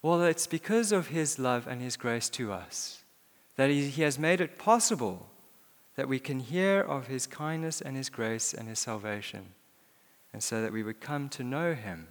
well, 0.00 0.22
it's 0.22 0.46
because 0.46 0.92
of 0.92 1.08
his 1.08 1.38
love 1.38 1.66
and 1.66 1.82
his 1.82 1.98
grace 1.98 2.30
to 2.30 2.54
us 2.54 3.02
that 3.56 3.68
he, 3.68 3.90
has 4.00 4.18
made 4.18 4.40
it 4.40 4.56
possible 4.56 5.28
that 5.96 6.08
we 6.08 6.18
can 6.18 6.40
hear 6.40 6.80
of 6.80 7.08
his 7.08 7.26
kindness 7.26 7.82
and 7.82 7.98
his 7.98 8.08
grace 8.08 8.54
and 8.54 8.66
his 8.66 8.78
salvation, 8.78 9.52
and 10.32 10.42
so 10.42 10.62
that 10.62 10.72
we 10.72 10.82
would 10.82 11.02
come 11.02 11.28
to 11.28 11.44
know 11.44 11.74
him 11.74 12.08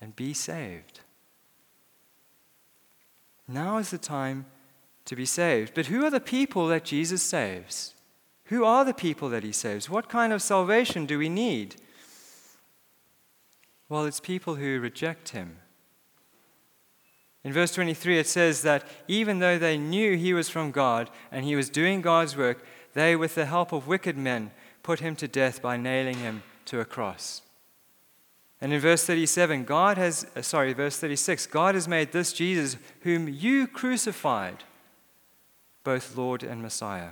and 0.00 0.14
be 0.14 0.32
saved. 0.34 1.00
Now 3.48 3.78
is 3.78 3.90
the 3.90 3.98
time 3.98 4.46
to 5.04 5.16
be 5.16 5.24
saved. 5.24 5.72
But 5.74 5.86
who 5.86 6.04
are 6.04 6.10
the 6.10 6.20
people 6.20 6.66
that 6.68 6.84
Jesus 6.84 7.22
saves? 7.22 7.94
Who 8.46 8.64
are 8.64 8.84
the 8.84 8.94
people 8.94 9.28
that 9.30 9.44
he 9.44 9.52
saves? 9.52 9.88
What 9.88 10.08
kind 10.08 10.32
of 10.32 10.42
salvation 10.42 11.06
do 11.06 11.18
we 11.18 11.28
need? 11.28 11.76
Well, 13.88 14.04
it's 14.04 14.20
people 14.20 14.56
who 14.56 14.80
reject 14.80 15.30
him. 15.30 15.58
In 17.44 17.52
verse 17.52 17.72
23, 17.72 18.18
it 18.18 18.26
says 18.26 18.62
that 18.62 18.84
even 19.06 19.38
though 19.38 19.58
they 19.58 19.78
knew 19.78 20.16
he 20.16 20.34
was 20.34 20.48
from 20.48 20.72
God 20.72 21.10
and 21.30 21.44
he 21.44 21.54
was 21.54 21.70
doing 21.70 22.00
God's 22.00 22.36
work, 22.36 22.64
they, 22.94 23.14
with 23.14 23.36
the 23.36 23.46
help 23.46 23.72
of 23.72 23.86
wicked 23.86 24.16
men, 24.16 24.50
put 24.82 24.98
him 24.98 25.14
to 25.16 25.28
death 25.28 25.62
by 25.62 25.76
nailing 25.76 26.16
him 26.16 26.42
to 26.64 26.80
a 26.80 26.84
cross. 26.84 27.42
And 28.60 28.72
in 28.72 28.80
verse 28.80 29.04
37, 29.04 29.64
God 29.64 29.98
has, 29.98 30.26
uh, 30.34 30.42
sorry, 30.42 30.72
verse 30.72 30.98
36, 30.98 31.46
God 31.46 31.74
has 31.74 31.86
made 31.86 32.12
this 32.12 32.32
Jesus, 32.32 32.76
whom 33.00 33.28
you 33.28 33.66
crucified, 33.66 34.64
both 35.84 36.16
Lord 36.16 36.42
and 36.42 36.62
Messiah. 36.62 37.10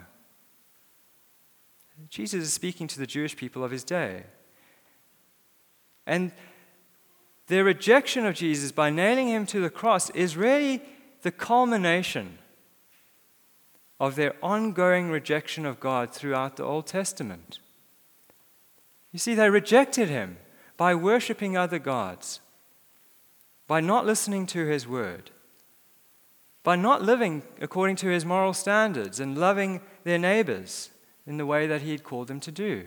Jesus 2.09 2.43
is 2.43 2.53
speaking 2.53 2.87
to 2.89 2.99
the 2.99 3.07
Jewish 3.07 3.37
people 3.37 3.63
of 3.63 3.71
his 3.71 3.85
day. 3.85 4.25
And 6.07 6.33
their 7.47 7.65
rejection 7.65 8.27
of 8.27 8.35
Jesus 8.35 8.73
by 8.73 8.91
nailing 8.91 9.29
him 9.29 9.47
to 9.47 9.61
the 9.61 9.71
cross 9.71 10.11
is 10.11 10.37
really 10.37 10.83
the 11.23 11.31
culmination 11.31 12.39
of 14.01 14.17
their 14.17 14.35
ongoing 14.43 15.11
rejection 15.11 15.65
of 15.67 15.79
God 15.79 16.13
throughout 16.13 16.57
the 16.57 16.65
Old 16.65 16.87
Testament. 16.87 17.59
You 19.13 19.19
see, 19.19 19.35
they 19.35 19.51
rejected 19.51 20.09
him 20.09 20.39
by 20.77 20.95
worshiping 20.95 21.57
other 21.57 21.79
gods, 21.79 22.41
by 23.67 23.81
not 23.81 24.07
listening 24.07 24.47
to 24.47 24.67
his 24.67 24.87
word, 24.87 25.31
by 26.63 26.77
not 26.77 27.03
living 27.03 27.43
according 27.61 27.97
to 27.97 28.09
his 28.09 28.25
moral 28.25 28.53
standards 28.53 29.21
and 29.21 29.39
loving 29.39 29.81
their 30.05 30.19
neighbors 30.19 30.91
in 31.27 31.37
the 31.37 31.47
way 31.47 31.67
that 31.67 31.83
he 31.83 31.93
had 31.93 32.05
called 32.05 32.29
them 32.29 32.41
to 32.41 32.53
do. 32.53 32.87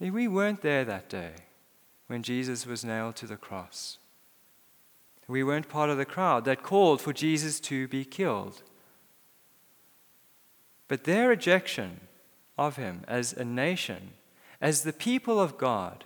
We 0.00 0.26
weren't 0.26 0.62
there 0.62 0.84
that 0.84 1.08
day 1.08 1.32
when 2.08 2.24
Jesus 2.24 2.66
was 2.66 2.84
nailed 2.84 3.14
to 3.16 3.26
the 3.26 3.36
cross. 3.36 3.98
We 5.28 5.44
weren't 5.44 5.68
part 5.68 5.90
of 5.90 5.96
the 5.96 6.04
crowd 6.04 6.44
that 6.44 6.64
called 6.64 7.00
for 7.00 7.12
Jesus 7.12 7.60
to 7.60 7.86
be 7.86 8.04
killed. 8.04 8.62
But 10.88 11.04
their 11.04 11.28
rejection 11.28 12.00
of 12.58 12.76
him 12.76 13.02
as 13.06 13.32
a 13.32 13.44
nation 13.44 14.10
as 14.62 14.84
the 14.84 14.92
people 14.92 15.40
of 15.40 15.58
God, 15.58 16.04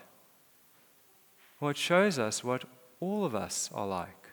what 1.59 1.77
shows 1.77 2.19
us 2.19 2.43
what 2.43 2.65
all 3.01 3.27
of 3.27 3.35
us 3.35 3.71
are 3.75 3.87
like. 3.87 4.31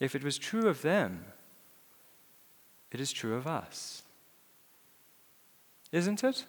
If 0.00 0.14
it 0.14 0.24
was 0.24 0.38
true 0.38 0.66
of 0.66 0.80
them, 0.80 1.26
it 2.90 2.98
is 2.98 3.12
true 3.12 3.34
of 3.34 3.46
us. 3.46 4.02
Isn't 5.92 6.24
it? 6.24 6.46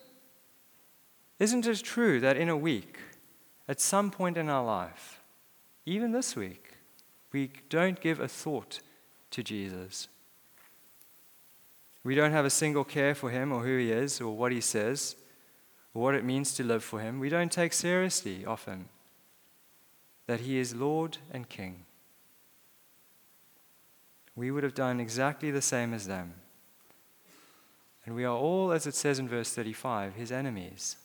Isn't 1.40 1.68
it 1.68 1.84
true 1.84 2.22
that 2.22 2.38
in 2.38 2.48
a 2.48 2.56
week, 2.56 2.98
at 3.68 3.82
some 3.82 4.12
point 4.12 4.38
in 4.38 4.48
our 4.48 4.64
life, 4.64 5.20
even 5.86 6.14
this 6.14 6.38
week, 6.38 6.78
we 7.34 7.52
don't 7.70 8.00
give 8.00 8.22
a 8.22 8.30
thought 8.30 8.80
to 9.32 9.44
Jesus? 9.44 10.08
We 12.04 12.16
don't 12.16 12.32
have 12.32 12.46
a 12.46 12.50
single 12.50 12.86
care 12.86 13.14
for 13.14 13.30
him 13.30 13.52
or 13.52 13.64
who 13.64 13.78
he 13.78 13.92
is 13.92 14.22
or 14.22 14.36
what 14.36 14.54
he 14.54 14.62
says 14.62 15.18
what 15.94 16.16
it 16.16 16.24
means 16.24 16.54
to 16.56 16.64
live 16.64 16.84
for 16.84 17.00
Him, 17.00 17.20
we 17.20 17.30
don't 17.30 17.52
take 17.52 17.74
seriously 17.74 18.46
often 18.46 18.88
that 20.28 20.42
He 20.42 20.58
is 20.58 20.76
Lord 20.76 21.18
and 21.32 21.50
King. 21.50 21.86
We 24.36 24.52
would 24.52 24.64
have 24.64 24.74
done 24.74 25.00
exactly 25.00 25.52
the 25.52 25.62
same 25.62 25.94
as 25.94 26.08
them. 26.08 26.36
And 28.06 28.16
we 28.16 28.24
are 28.24 28.36
all, 28.36 28.72
as 28.72 28.88
it 28.88 28.96
says 28.96 29.20
in 29.20 29.28
verse 29.28 29.54
35, 29.54 30.16
His 30.16 30.32
enemies. 30.32 30.96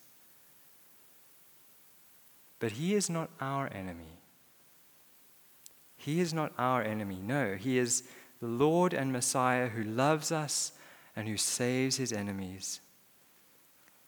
But 2.61 2.72
He 2.72 2.94
is 2.94 3.11
not 3.11 3.31
our 3.40 3.68
enemy. 3.72 4.20
He 5.96 6.20
is 6.20 6.33
not 6.33 6.53
our 6.57 6.83
enemy. 6.83 7.18
No, 7.20 7.57
He 7.57 7.79
is 7.79 8.05
the 8.40 8.46
Lord 8.46 8.94
and 8.94 9.12
Messiah 9.12 9.68
who 9.68 9.83
loves 9.83 10.31
us 10.31 10.72
and 11.16 11.27
who 11.27 11.37
saves 11.37 11.96
His 11.96 12.12
enemies 12.12 12.81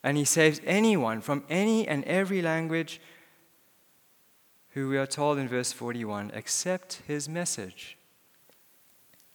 and 0.02 0.16
he 0.16 0.24
saves 0.24 0.60
anyone 0.64 1.20
from 1.20 1.44
any 1.48 1.86
and 1.86 2.04
every 2.04 2.40
language 2.40 3.00
who 4.70 4.88
we 4.88 4.96
are 4.96 5.06
told 5.06 5.38
in 5.38 5.48
verse 5.48 5.72
41 5.72 6.30
accept 6.34 7.02
his 7.06 7.28
message. 7.28 7.96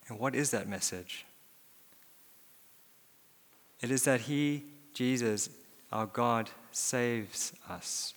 And 0.08 0.20
what 0.20 0.36
is 0.36 0.52
that 0.52 0.68
message? 0.68 1.26
It 3.82 3.92
is 3.92 4.04
that 4.04 4.22
he, 4.22 4.64
Jesus, 4.94 5.50
our 5.92 6.06
God 6.06 6.50
saves 6.72 7.54
us. 7.70 8.14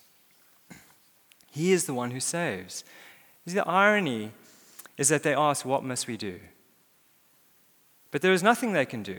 He 1.51 1.73
is 1.73 1.87
the 1.87 1.95
one 1.95 2.11
who 2.11 2.21
saves. 2.21 2.85
The 3.47 3.67
irony 3.67 4.33
is 4.97 5.09
that 5.09 5.23
they 5.23 5.35
ask, 5.35 5.65
What 5.65 5.85
must 5.85 6.07
we 6.07 6.17
do? 6.17 6.39
But 8.11 8.23
there 8.23 8.33
is 8.33 8.43
nothing 8.43 8.73
they 8.73 8.87
can 8.87 9.03
do. 9.03 9.19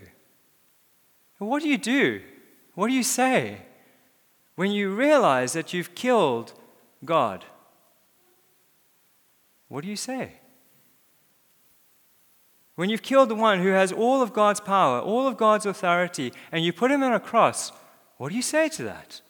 What 1.39 1.61
do 1.61 1.69
you 1.69 1.77
do? 1.77 2.21
What 2.77 2.89
do 2.89 2.93
you 2.93 3.01
say 3.01 3.57
when 4.55 4.69
you 4.69 4.93
realize 4.93 5.53
that 5.53 5.73
you've 5.73 5.95
killed 5.95 6.53
God? 7.03 7.43
What 9.67 9.81
do 9.83 9.89
you 9.89 9.95
say? 9.95 10.33
When 12.75 12.91
you've 12.91 13.01
killed 13.01 13.29
the 13.29 13.35
one 13.35 13.61
who 13.61 13.69
has 13.69 13.91
all 13.91 14.21
of 14.21 14.31
God's 14.31 14.59
power, 14.59 14.99
all 14.99 15.27
of 15.27 15.37
God's 15.37 15.65
authority, 15.65 16.31
and 16.51 16.63
you 16.63 16.71
put 16.71 16.91
him 16.91 17.01
on 17.01 17.13
a 17.13 17.19
cross, 17.19 17.71
what 18.17 18.29
do 18.29 18.35
you 18.35 18.43
say 18.43 18.69
to 18.69 18.83
that? 18.83 19.21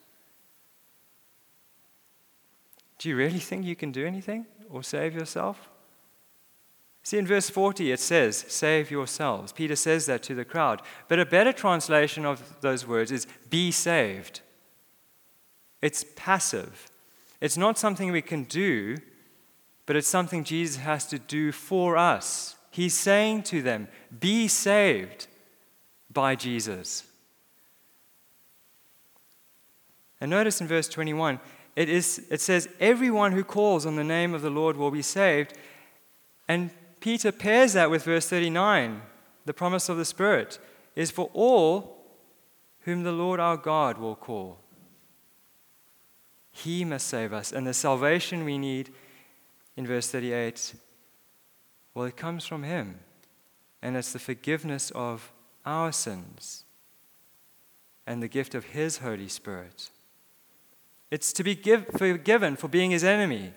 Do 2.98 3.08
you 3.08 3.16
really 3.16 3.40
think 3.40 3.64
you 3.64 3.78
can 3.78 3.94
do 3.94 4.06
anything 4.06 4.46
or 4.70 4.84
save 4.84 5.16
yourself? 5.16 5.70
See, 7.08 7.18
in 7.18 7.26
verse 7.26 7.50
40, 7.50 7.94
it 7.94 8.02
says, 8.02 8.44
Save 8.50 8.92
yourselves. 8.92 9.54
Peter 9.54 9.78
says 9.78 10.08
that 10.08 10.22
to 10.24 10.36
the 10.36 10.44
crowd. 10.44 10.82
But 11.08 11.22
a 11.22 11.26
better 11.26 11.54
translation 11.54 12.26
of 12.26 12.60
those 12.60 12.86
words 12.86 13.14
is, 13.14 13.26
Be 13.50 13.72
saved. 13.72 14.42
It's 15.82 16.04
passive. 16.18 16.92
It's 17.40 17.56
not 17.56 17.78
something 17.78 18.12
we 18.12 18.22
can 18.22 18.44
do, 18.44 18.98
but 19.86 19.96
it's 19.96 20.10
something 20.10 20.44
Jesus 20.44 20.76
has 20.82 21.06
to 21.06 21.18
do 21.18 21.54
for 21.54 21.96
us. 21.96 22.58
He's 22.72 22.94
saying 22.94 23.44
to 23.44 23.62
them, 23.62 23.88
Be 24.20 24.50
saved 24.50 25.28
by 26.12 26.36
Jesus. 26.36 27.06
And 30.20 30.30
notice 30.30 30.60
in 30.60 30.68
verse 30.68 30.90
21, 30.90 31.40
it, 31.78 31.88
is, 31.88 32.28
it 32.30 32.42
says, 32.42 32.68
Everyone 32.82 33.32
who 33.32 33.46
calls 33.46 33.86
on 33.86 33.96
the 33.96 34.04
name 34.04 34.34
of 34.34 34.42
the 34.42 34.50
Lord 34.50 34.76
will 34.76 34.92
be 34.92 35.02
saved. 35.02 35.54
And 36.50 36.70
Peter 37.00 37.32
pairs 37.32 37.74
that 37.74 37.90
with 37.90 38.04
verse 38.04 38.28
39, 38.28 39.02
the 39.46 39.54
promise 39.54 39.90
of 39.90 39.98
the 39.98 40.06
Spirit 40.06 40.60
is 40.96 41.12
for 41.12 41.30
all 41.34 41.98
whom 42.82 43.04
the 43.04 43.12
Lord 43.12 43.40
our 43.40 43.58
God 43.58 43.98
will 43.98 44.16
call. 44.16 44.60
He 46.52 46.84
must 46.84 47.08
save 47.08 47.34
us. 47.34 47.52
And 47.52 47.68
the 47.68 47.74
salvation 47.74 48.44
we 48.44 48.58
need 48.58 48.92
in 49.76 49.86
verse 49.86 50.10
38, 50.10 50.74
well, 51.94 52.06
it 52.06 52.18
comes 52.18 52.46
from 52.46 52.64
Him. 52.64 53.00
And 53.82 53.96
it's 53.96 54.12
the 54.12 54.20
forgiveness 54.20 54.92
of 54.96 55.32
our 55.66 55.92
sins 55.92 56.64
and 58.08 58.24
the 58.24 58.28
gift 58.28 58.56
of 58.56 58.66
His 58.66 59.00
Holy 59.00 59.28
Spirit. 59.28 59.92
It's 61.12 61.32
to 61.34 61.44
be 61.44 61.54
give, 61.56 61.88
forgiven 61.96 62.56
for 62.56 62.68
being 62.68 62.92
His 62.92 63.04
enemy 63.04 63.54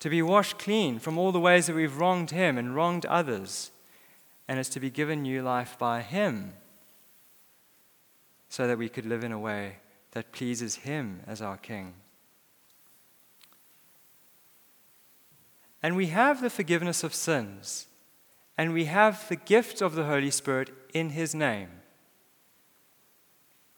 to 0.00 0.10
be 0.10 0.22
washed 0.22 0.58
clean 0.58 0.98
from 0.98 1.18
all 1.18 1.32
the 1.32 1.40
ways 1.40 1.66
that 1.66 1.76
we've 1.76 1.96
wronged 1.96 2.30
Him 2.30 2.58
and 2.58 2.74
wronged 2.74 3.06
others, 3.06 3.70
and 4.46 4.58
it's 4.58 4.68
to 4.70 4.80
be 4.80 4.90
given 4.90 5.22
new 5.22 5.42
life 5.42 5.78
by 5.78 6.02
Him 6.02 6.52
so 8.48 8.66
that 8.66 8.78
we 8.78 8.88
could 8.88 9.06
live 9.06 9.24
in 9.24 9.32
a 9.32 9.38
way 9.38 9.76
that 10.12 10.32
pleases 10.32 10.76
Him 10.76 11.20
as 11.26 11.42
our 11.42 11.56
King. 11.56 11.94
And 15.82 15.96
we 15.96 16.06
have 16.06 16.40
the 16.40 16.50
forgiveness 16.50 17.04
of 17.04 17.14
sins, 17.14 17.86
and 18.56 18.72
we 18.72 18.86
have 18.86 19.28
the 19.28 19.36
gift 19.36 19.82
of 19.82 19.94
the 19.94 20.04
Holy 20.04 20.30
Spirit 20.30 20.70
in 20.94 21.10
His 21.10 21.34
name. 21.34 21.68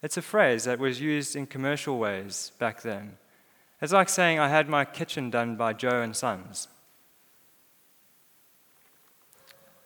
It's 0.03 0.17
a 0.17 0.23
phrase 0.23 0.65
that 0.65 0.79
was 0.79 1.01
used 1.01 1.35
in 1.35 1.47
commercial 1.47 1.99
ways 1.99 2.53
back 2.59 2.83
then. 2.83 3.19
It's 3.81 3.93
like 3.93 4.09
saying 4.09 4.39
I 4.39 4.49
had 4.49 4.69
my 4.69 4.85
kitchen 4.85 5.31
done 5.31 5.57
by 5.57 5.73
Joe 5.73 6.03
and 6.03 6.17
Sons. 6.17 6.69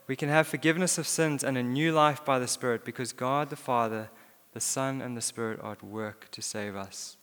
We 0.07 0.16
can 0.16 0.28
have 0.28 0.46
forgiveness 0.46 0.98
of 0.98 1.07
sins 1.07 1.44
and 1.44 1.57
a 1.57 1.62
new 1.62 1.92
life 1.92 2.24
by 2.24 2.38
the 2.38 2.48
Spirit 2.48 2.85
because 2.85 3.12
God 3.12 3.50
the 3.50 3.57
Father, 3.57 4.11
the 4.52 4.61
Son, 4.61 5.00
and 5.00 5.16
the 5.16 5.20
Spirit 5.20 5.61
are 5.62 5.72
at 5.72 5.85
work 5.85 6.31
to 6.33 6.42
save 6.42 6.74
us. 6.74 7.16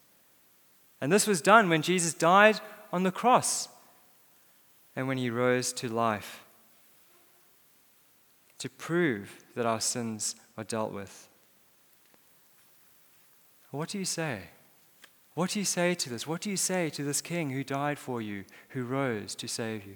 And 1.02 1.12
this 1.12 1.28
was 1.28 1.42
done 1.42 1.70
when 1.70 1.82
Jesus 1.82 2.14
died 2.14 2.60
on 2.92 3.04
the 3.04 3.12
cross 3.12 3.70
and 4.96 5.08
when 5.08 5.18
he 5.18 5.30
rose 5.30 5.72
to 5.74 5.88
life 5.88 6.44
to 8.60 8.70
prove 8.70 9.46
that 9.56 9.66
our 9.66 9.80
sins 9.80 10.36
are 10.58 10.64
dealt 10.64 10.92
with. 10.92 11.30
What 13.72 13.90
do 13.90 13.98
you 13.98 14.06
say? 14.06 14.50
What 15.40 15.52
do 15.52 15.60
you 15.60 15.64
say 15.64 15.96
to 15.96 16.10
this? 16.10 16.28
What 16.28 16.42
do 16.42 16.50
you 16.50 16.58
say 16.58 16.90
to 16.90 17.02
this 17.02 17.22
king 17.22 17.52
who 17.52 17.64
died 17.64 17.98
for 17.98 18.22
you, 18.22 18.44
who 18.72 18.84
rose 18.84 19.36
to 19.36 19.48
save 19.48 19.86
you? 19.86 19.96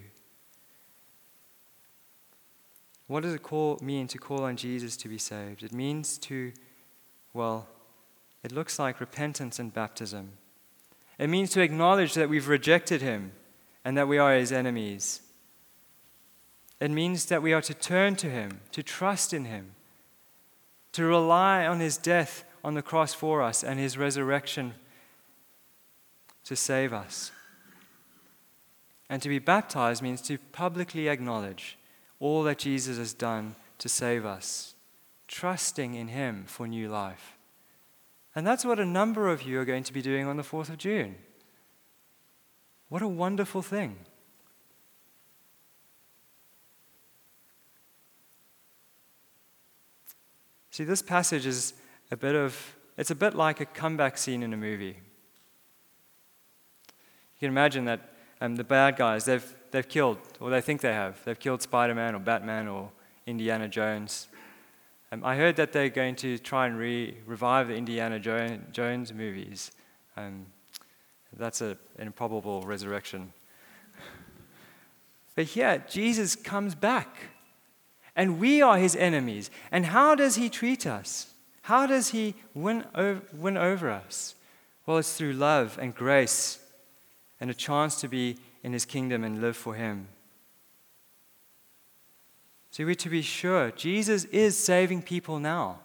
What 3.08 3.24
does 3.24 3.34
it 3.34 3.42
call, 3.42 3.78
mean 3.82 4.08
to 4.08 4.16
call 4.16 4.44
on 4.44 4.56
Jesus 4.56 4.96
to 4.96 5.06
be 5.06 5.18
saved? 5.18 5.62
It 5.62 5.70
means 5.70 6.16
to, 6.20 6.50
well, 7.34 7.68
it 8.42 8.52
looks 8.52 8.78
like 8.78 9.00
repentance 9.00 9.58
and 9.58 9.70
baptism. 9.70 10.30
It 11.18 11.28
means 11.28 11.50
to 11.50 11.60
acknowledge 11.60 12.14
that 12.14 12.30
we've 12.30 12.48
rejected 12.48 13.02
him 13.02 13.32
and 13.84 13.98
that 13.98 14.08
we 14.08 14.16
are 14.16 14.34
his 14.34 14.50
enemies. 14.50 15.20
It 16.80 16.90
means 16.90 17.26
that 17.26 17.42
we 17.42 17.52
are 17.52 17.60
to 17.60 17.74
turn 17.74 18.16
to 18.16 18.30
him, 18.30 18.60
to 18.72 18.82
trust 18.82 19.34
in 19.34 19.44
him, 19.44 19.72
to 20.92 21.04
rely 21.04 21.66
on 21.66 21.80
his 21.80 21.98
death 21.98 22.44
on 22.64 22.72
the 22.72 22.80
cross 22.80 23.12
for 23.12 23.42
us 23.42 23.62
and 23.62 23.78
his 23.78 23.98
resurrection 23.98 24.72
to 26.44 26.56
save 26.56 26.92
us. 26.92 27.32
And 29.08 29.20
to 29.22 29.28
be 29.28 29.38
baptized 29.38 30.02
means 30.02 30.20
to 30.22 30.38
publicly 30.52 31.08
acknowledge 31.08 31.78
all 32.20 32.42
that 32.44 32.58
Jesus 32.58 32.98
has 32.98 33.12
done 33.12 33.54
to 33.78 33.88
save 33.88 34.24
us, 34.24 34.74
trusting 35.28 35.94
in 35.94 36.08
Him 36.08 36.44
for 36.46 36.66
new 36.66 36.88
life. 36.88 37.36
And 38.34 38.46
that's 38.46 38.64
what 38.64 38.80
a 38.80 38.84
number 38.84 39.28
of 39.28 39.42
you 39.42 39.60
are 39.60 39.64
going 39.64 39.84
to 39.84 39.92
be 39.92 40.02
doing 40.02 40.26
on 40.26 40.36
the 40.36 40.42
4th 40.42 40.68
of 40.68 40.78
June. 40.78 41.16
What 42.88 43.02
a 43.02 43.08
wonderful 43.08 43.62
thing. 43.62 43.96
See, 50.70 50.82
this 50.82 51.02
passage 51.02 51.46
is 51.46 51.74
a 52.10 52.16
bit 52.16 52.34
of, 52.34 52.74
it's 52.98 53.12
a 53.12 53.14
bit 53.14 53.34
like 53.34 53.60
a 53.60 53.64
comeback 53.64 54.18
scene 54.18 54.42
in 54.42 54.52
a 54.52 54.56
movie. 54.56 54.98
You 57.36 57.46
can 57.46 57.50
imagine 57.50 57.84
that 57.86 58.00
um, 58.40 58.56
the 58.56 58.64
bad 58.64 58.96
guys, 58.96 59.24
they've, 59.24 59.54
they've 59.70 59.88
killed, 59.88 60.18
or 60.40 60.50
they 60.50 60.60
think 60.60 60.80
they 60.80 60.92
have, 60.92 61.22
they've 61.24 61.38
killed 61.38 61.62
Spider 61.62 61.94
Man 61.94 62.14
or 62.14 62.18
Batman 62.18 62.68
or 62.68 62.90
Indiana 63.26 63.68
Jones. 63.68 64.28
Um, 65.10 65.24
I 65.24 65.36
heard 65.36 65.56
that 65.56 65.72
they're 65.72 65.88
going 65.88 66.16
to 66.16 66.38
try 66.38 66.66
and 66.66 66.78
re- 66.78 67.16
revive 67.26 67.68
the 67.68 67.74
Indiana 67.74 68.18
jo- 68.18 68.58
Jones 68.72 69.12
movies. 69.12 69.72
Um, 70.16 70.46
that's 71.36 71.60
a, 71.60 71.76
an 71.98 72.06
improbable 72.06 72.62
resurrection. 72.62 73.32
But 75.36 75.46
here, 75.46 75.84
Jesus 75.90 76.36
comes 76.36 76.76
back, 76.76 77.16
and 78.14 78.38
we 78.38 78.62
are 78.62 78.78
his 78.78 78.94
enemies. 78.94 79.50
And 79.72 79.86
how 79.86 80.14
does 80.14 80.36
he 80.36 80.48
treat 80.48 80.86
us? 80.86 81.34
How 81.62 81.88
does 81.88 82.10
he 82.10 82.36
win 82.54 82.84
win 83.32 83.56
over 83.56 83.90
us? 83.90 84.36
Well, 84.86 84.98
it's 84.98 85.16
through 85.16 85.32
love 85.32 85.76
and 85.82 85.92
grace 85.92 86.63
and 87.44 87.50
a 87.50 87.54
chance 87.54 88.00
to 88.00 88.08
be 88.08 88.38
in 88.62 88.72
his 88.72 88.86
kingdom 88.86 89.22
and 89.22 89.42
live 89.42 89.54
for 89.54 89.74
him. 89.74 90.08
So 92.70 92.86
we're 92.86 92.94
to 92.94 93.10
be 93.10 93.20
sure 93.20 93.70
Jesus 93.70 94.24
is 94.24 94.56
saving 94.56 95.02
people 95.02 95.38
now. 95.38 95.80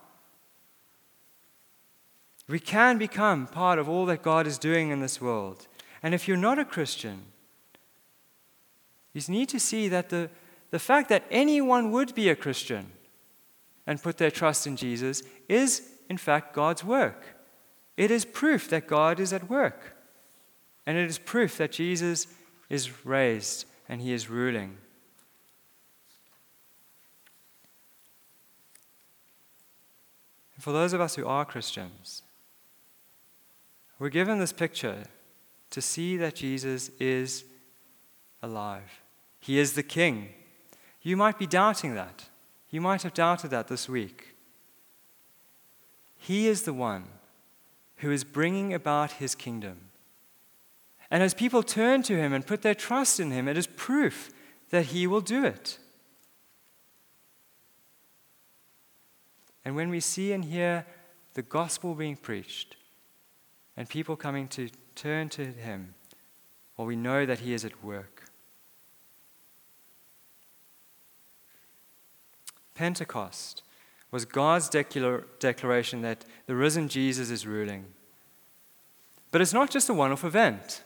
We 2.47 2.61
can 2.61 2.97
become 2.97 3.45
part 3.45 3.77
of 3.77 3.89
all 3.89 4.05
that 4.05 4.21
God 4.21 4.47
is 4.47 4.57
doing 4.57 4.89
in 4.89 5.01
this 5.01 5.19
world. 5.19 5.67
And 6.01 6.13
if 6.13 6.29
you're 6.29 6.37
not 6.37 6.59
a 6.59 6.63
Christian, 6.63 7.23
you 9.13 9.21
need 9.27 9.49
to 9.49 9.59
see 9.59 9.89
that 9.89 10.07
the, 10.07 10.29
the 10.71 10.79
fact 10.79 11.09
that 11.09 11.25
anyone 11.29 11.91
would 11.91 12.15
be 12.15 12.29
a 12.29 12.37
Christian 12.37 12.93
and 13.85 14.01
put 14.01 14.15
their 14.15 14.31
trust 14.31 14.65
in 14.65 14.77
Jesus 14.77 15.23
is, 15.49 15.89
in 16.07 16.15
fact, 16.17 16.55
God's 16.55 16.85
work. 16.85 17.35
It 17.97 18.11
is 18.11 18.23
proof 18.23 18.69
that 18.69 18.87
God 18.87 19.19
is 19.19 19.33
at 19.33 19.49
work. 19.49 19.97
And 20.89 20.97
it 20.97 21.07
is 21.07 21.19
proof 21.19 21.59
that 21.59 21.71
Jesus 21.71 22.25
is 22.67 23.05
raised 23.05 23.65
and 23.87 24.01
he 24.01 24.11
is 24.11 24.27
ruling. 24.27 24.75
And 30.55 30.63
for 30.63 30.71
those 30.71 30.93
of 30.93 30.99
us 30.99 31.13
who 31.13 31.27
are 31.27 31.45
Christians, 31.45 32.23
we're 33.99 34.09
given 34.09 34.39
this 34.39 34.51
picture 34.51 35.03
to 35.69 35.79
see 35.79 36.17
that 36.17 36.33
Jesus 36.33 36.89
is 36.99 37.43
alive. 38.41 39.03
He 39.39 39.59
is 39.59 39.73
the 39.73 39.83
King. 39.83 40.29
You 41.03 41.15
might 41.15 41.37
be 41.37 41.45
doubting 41.45 41.93
that. 41.93 42.29
You 42.71 42.81
might 42.81 43.03
have 43.03 43.13
doubted 43.13 43.51
that 43.51 43.67
this 43.67 43.87
week. 43.87 44.33
He 46.17 46.47
is 46.47 46.63
the 46.63 46.73
one 46.73 47.03
who 47.97 48.09
is 48.09 48.23
bringing 48.23 48.73
about 48.73 49.11
his 49.11 49.35
kingdom. 49.35 49.88
And 51.11 51.23
as 51.23 51.33
people 51.33 51.63
turn 51.63 52.03
to 52.03 52.17
him 52.17 52.33
and 52.33 52.45
put 52.45 52.61
their 52.61 52.75
trust 52.75 53.19
in 53.19 53.31
him, 53.31 53.47
it 53.47 53.57
is 53.57 53.67
proof 53.67 54.31
that 54.69 54.87
he 54.87 55.07
will 55.07 55.21
do 55.21 55.43
it. 55.43 55.79
And 59.65 59.75
when 59.75 59.89
we 59.89 59.99
see 59.99 60.31
and 60.31 60.45
hear 60.45 60.85
the 61.33 61.41
gospel 61.41 61.95
being 61.95 62.15
preached 62.15 62.75
and 63.75 63.89
people 63.89 64.15
coming 64.15 64.47
to 64.49 64.69
turn 64.95 65.29
to 65.29 65.45
him, 65.45 65.95
well, 66.77 66.87
we 66.87 66.95
know 66.95 67.25
that 67.25 67.39
he 67.39 67.53
is 67.53 67.65
at 67.65 67.83
work. 67.83 68.31
Pentecost 72.73 73.63
was 74.11 74.25
God's 74.25 74.69
declar- 74.69 75.25
declaration 75.39 76.01
that 76.01 76.23
the 76.45 76.55
risen 76.55 76.87
Jesus 76.87 77.29
is 77.29 77.45
ruling. 77.45 77.85
But 79.31 79.41
it's 79.41 79.53
not 79.53 79.69
just 79.69 79.89
a 79.89 79.93
one 79.93 80.11
off 80.11 80.23
event. 80.23 80.83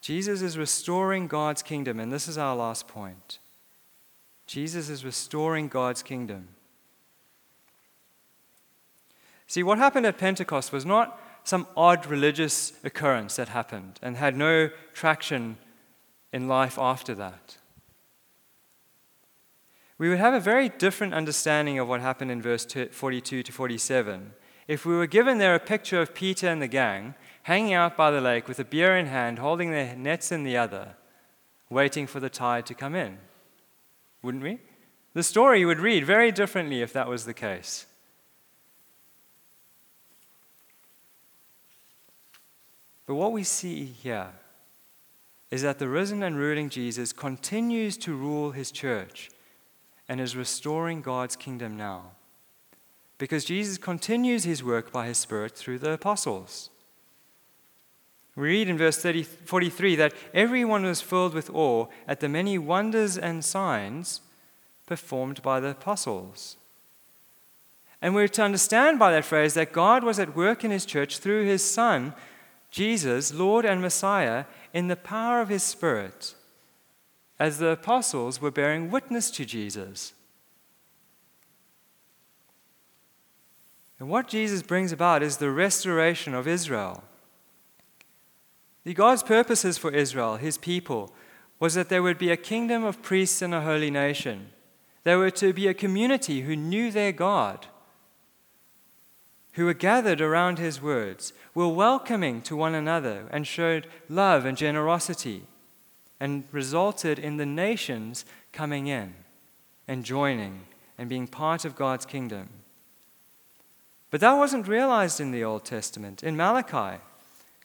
Jesus 0.00 0.42
is 0.42 0.56
restoring 0.56 1.26
God's 1.26 1.62
kingdom, 1.62 1.98
and 1.98 2.12
this 2.12 2.28
is 2.28 2.38
our 2.38 2.54
last 2.54 2.88
point. 2.88 3.38
Jesus 4.46 4.88
is 4.88 5.04
restoring 5.04 5.68
God's 5.68 6.02
kingdom. 6.02 6.48
See, 9.46 9.62
what 9.62 9.78
happened 9.78 10.06
at 10.06 10.18
Pentecost 10.18 10.72
was 10.72 10.86
not 10.86 11.20
some 11.42 11.66
odd 11.76 12.06
religious 12.06 12.72
occurrence 12.84 13.36
that 13.36 13.48
happened 13.48 13.98
and 14.02 14.16
had 14.16 14.36
no 14.36 14.70
traction 14.92 15.56
in 16.32 16.48
life 16.48 16.78
after 16.78 17.14
that. 17.14 17.56
We 19.96 20.08
would 20.08 20.18
have 20.18 20.34
a 20.34 20.40
very 20.40 20.68
different 20.68 21.14
understanding 21.14 21.78
of 21.78 21.88
what 21.88 22.00
happened 22.00 22.30
in 22.30 22.40
verse 22.40 22.66
42 22.92 23.42
to 23.42 23.52
47 23.52 24.32
if 24.68 24.84
we 24.84 24.94
were 24.94 25.06
given 25.06 25.38
there 25.38 25.54
a 25.54 25.60
picture 25.60 26.00
of 26.00 26.14
Peter 26.14 26.46
and 26.46 26.60
the 26.60 26.68
gang 26.68 27.14
hanging 27.48 27.72
out 27.72 27.96
by 27.96 28.10
the 28.10 28.20
lake 28.20 28.46
with 28.46 28.58
a 28.58 28.64
beer 28.64 28.94
in 28.94 29.06
hand, 29.06 29.38
holding 29.38 29.70
their 29.70 29.96
nets 29.96 30.30
in 30.30 30.44
the 30.44 30.54
other, 30.54 30.94
waiting 31.70 32.06
for 32.06 32.20
the 32.20 32.28
tide 32.28 32.66
to 32.66 32.74
come 32.74 32.94
in. 32.94 33.16
Wouldn't 34.20 34.44
we? 34.44 34.58
The 35.14 35.22
story 35.22 35.64
would 35.64 35.80
read 35.80 36.04
very 36.04 36.30
differently 36.30 36.82
if 36.82 36.92
that 36.92 37.08
was 37.08 37.24
the 37.24 37.32
case. 37.32 37.86
But 43.06 43.14
what 43.14 43.32
we 43.32 43.44
see 43.44 43.86
here 43.86 44.28
is 45.50 45.62
that 45.62 45.78
the 45.78 45.88
risen 45.88 46.22
and 46.22 46.36
ruling 46.36 46.68
Jesus 46.68 47.14
continues 47.14 47.96
to 47.96 48.14
rule 48.14 48.50
his 48.50 48.70
church 48.70 49.30
and 50.06 50.20
is 50.20 50.36
restoring 50.36 51.00
God's 51.00 51.34
kingdom 51.34 51.78
now. 51.78 52.10
Because 53.16 53.46
Jesus 53.46 53.78
continues 53.78 54.44
his 54.44 54.62
work 54.62 54.92
by 54.92 55.06
his 55.06 55.16
Spirit 55.16 55.56
through 55.56 55.78
the 55.78 55.92
apostles. 55.92 56.68
We 58.38 58.50
read 58.50 58.68
in 58.68 58.78
verse 58.78 58.98
30, 58.98 59.24
43 59.24 59.96
that 59.96 60.14
everyone 60.32 60.84
was 60.84 61.00
filled 61.00 61.34
with 61.34 61.50
awe 61.50 61.88
at 62.06 62.20
the 62.20 62.28
many 62.28 62.56
wonders 62.56 63.18
and 63.18 63.44
signs 63.44 64.20
performed 64.86 65.42
by 65.42 65.58
the 65.58 65.70
apostles. 65.70 66.56
And 68.00 68.14
we're 68.14 68.28
to 68.28 68.44
understand 68.44 69.00
by 69.00 69.10
that 69.10 69.24
phrase 69.24 69.54
that 69.54 69.72
God 69.72 70.04
was 70.04 70.20
at 70.20 70.36
work 70.36 70.62
in 70.62 70.70
his 70.70 70.86
church 70.86 71.18
through 71.18 71.46
his 71.46 71.68
Son, 71.68 72.14
Jesus, 72.70 73.34
Lord 73.34 73.64
and 73.64 73.82
Messiah, 73.82 74.44
in 74.72 74.86
the 74.86 74.94
power 74.94 75.40
of 75.40 75.48
his 75.48 75.64
Spirit, 75.64 76.36
as 77.40 77.58
the 77.58 77.70
apostles 77.70 78.40
were 78.40 78.52
bearing 78.52 78.88
witness 78.88 79.32
to 79.32 79.44
Jesus. 79.44 80.12
And 83.98 84.08
what 84.08 84.28
Jesus 84.28 84.62
brings 84.62 84.92
about 84.92 85.24
is 85.24 85.38
the 85.38 85.50
restoration 85.50 86.34
of 86.34 86.46
Israel. 86.46 87.02
The 88.88 88.94
God's 88.94 89.22
purposes 89.22 89.76
for 89.76 89.90
Israel, 89.90 90.36
his 90.36 90.56
people, 90.56 91.12
was 91.60 91.74
that 91.74 91.90
there 91.90 92.02
would 92.02 92.16
be 92.16 92.30
a 92.30 92.38
kingdom 92.38 92.84
of 92.84 93.02
priests 93.02 93.42
and 93.42 93.52
a 93.52 93.60
holy 93.60 93.90
nation. 93.90 94.48
There 95.04 95.18
were 95.18 95.30
to 95.32 95.52
be 95.52 95.68
a 95.68 95.74
community 95.74 96.40
who 96.40 96.56
knew 96.56 96.90
their 96.90 97.12
God, 97.12 97.66
who 99.52 99.66
were 99.66 99.74
gathered 99.74 100.22
around 100.22 100.58
his 100.58 100.80
words, 100.80 101.34
were 101.54 101.68
welcoming 101.68 102.40
to 102.40 102.56
one 102.56 102.74
another, 102.74 103.26
and 103.30 103.46
showed 103.46 103.88
love 104.08 104.46
and 104.46 104.56
generosity, 104.56 105.42
and 106.18 106.44
resulted 106.50 107.18
in 107.18 107.36
the 107.36 107.44
nations 107.44 108.24
coming 108.54 108.86
in 108.86 109.12
and 109.86 110.02
joining 110.02 110.62
and 110.96 111.10
being 111.10 111.26
part 111.26 111.66
of 111.66 111.76
God's 111.76 112.06
kingdom. 112.06 112.48
But 114.10 114.22
that 114.22 114.38
wasn't 114.38 114.66
realized 114.66 115.20
in 115.20 115.30
the 115.30 115.44
Old 115.44 115.66
Testament. 115.66 116.22
In 116.22 116.38
Malachi, 116.38 117.02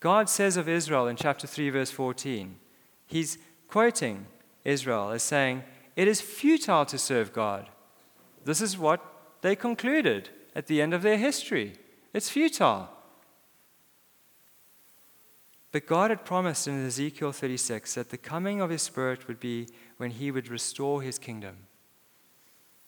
God 0.04 0.28
says 0.28 0.58
of 0.58 0.68
Israel 0.68 1.08
in 1.08 1.16
chapter 1.16 1.48
3, 1.48 1.70
verse 1.70 1.90
14, 1.90 2.58
He's 3.08 3.38
quoting 3.70 4.26
Israel 4.66 5.12
as 5.12 5.24
saying, 5.24 5.64
It 5.96 6.10
is 6.10 6.20
futile 6.20 6.86
to 6.88 6.98
serve 6.98 7.32
God. 7.32 7.70
This 8.44 8.60
is 8.60 8.78
what 8.78 9.00
they 9.40 9.56
concluded 9.56 10.28
at 10.58 10.68
the 10.68 10.82
end 10.82 10.94
of 10.94 11.04
their 11.04 11.16
history. 11.16 11.76
It's 12.14 12.30
futile. 12.30 12.90
But 15.72 15.88
God 15.88 16.10
had 16.10 16.26
promised 16.26 16.68
in 16.68 16.86
Ezekiel 16.86 17.32
36 17.32 17.94
that 17.94 18.10
the 18.10 18.18
coming 18.18 18.60
of 18.60 18.72
His 18.72 18.82
Spirit 18.82 19.30
would 19.30 19.40
be 19.40 19.70
when 19.96 20.12
He 20.12 20.32
would 20.32 20.50
restore 20.50 21.02
His 21.02 21.18
kingdom, 21.18 21.56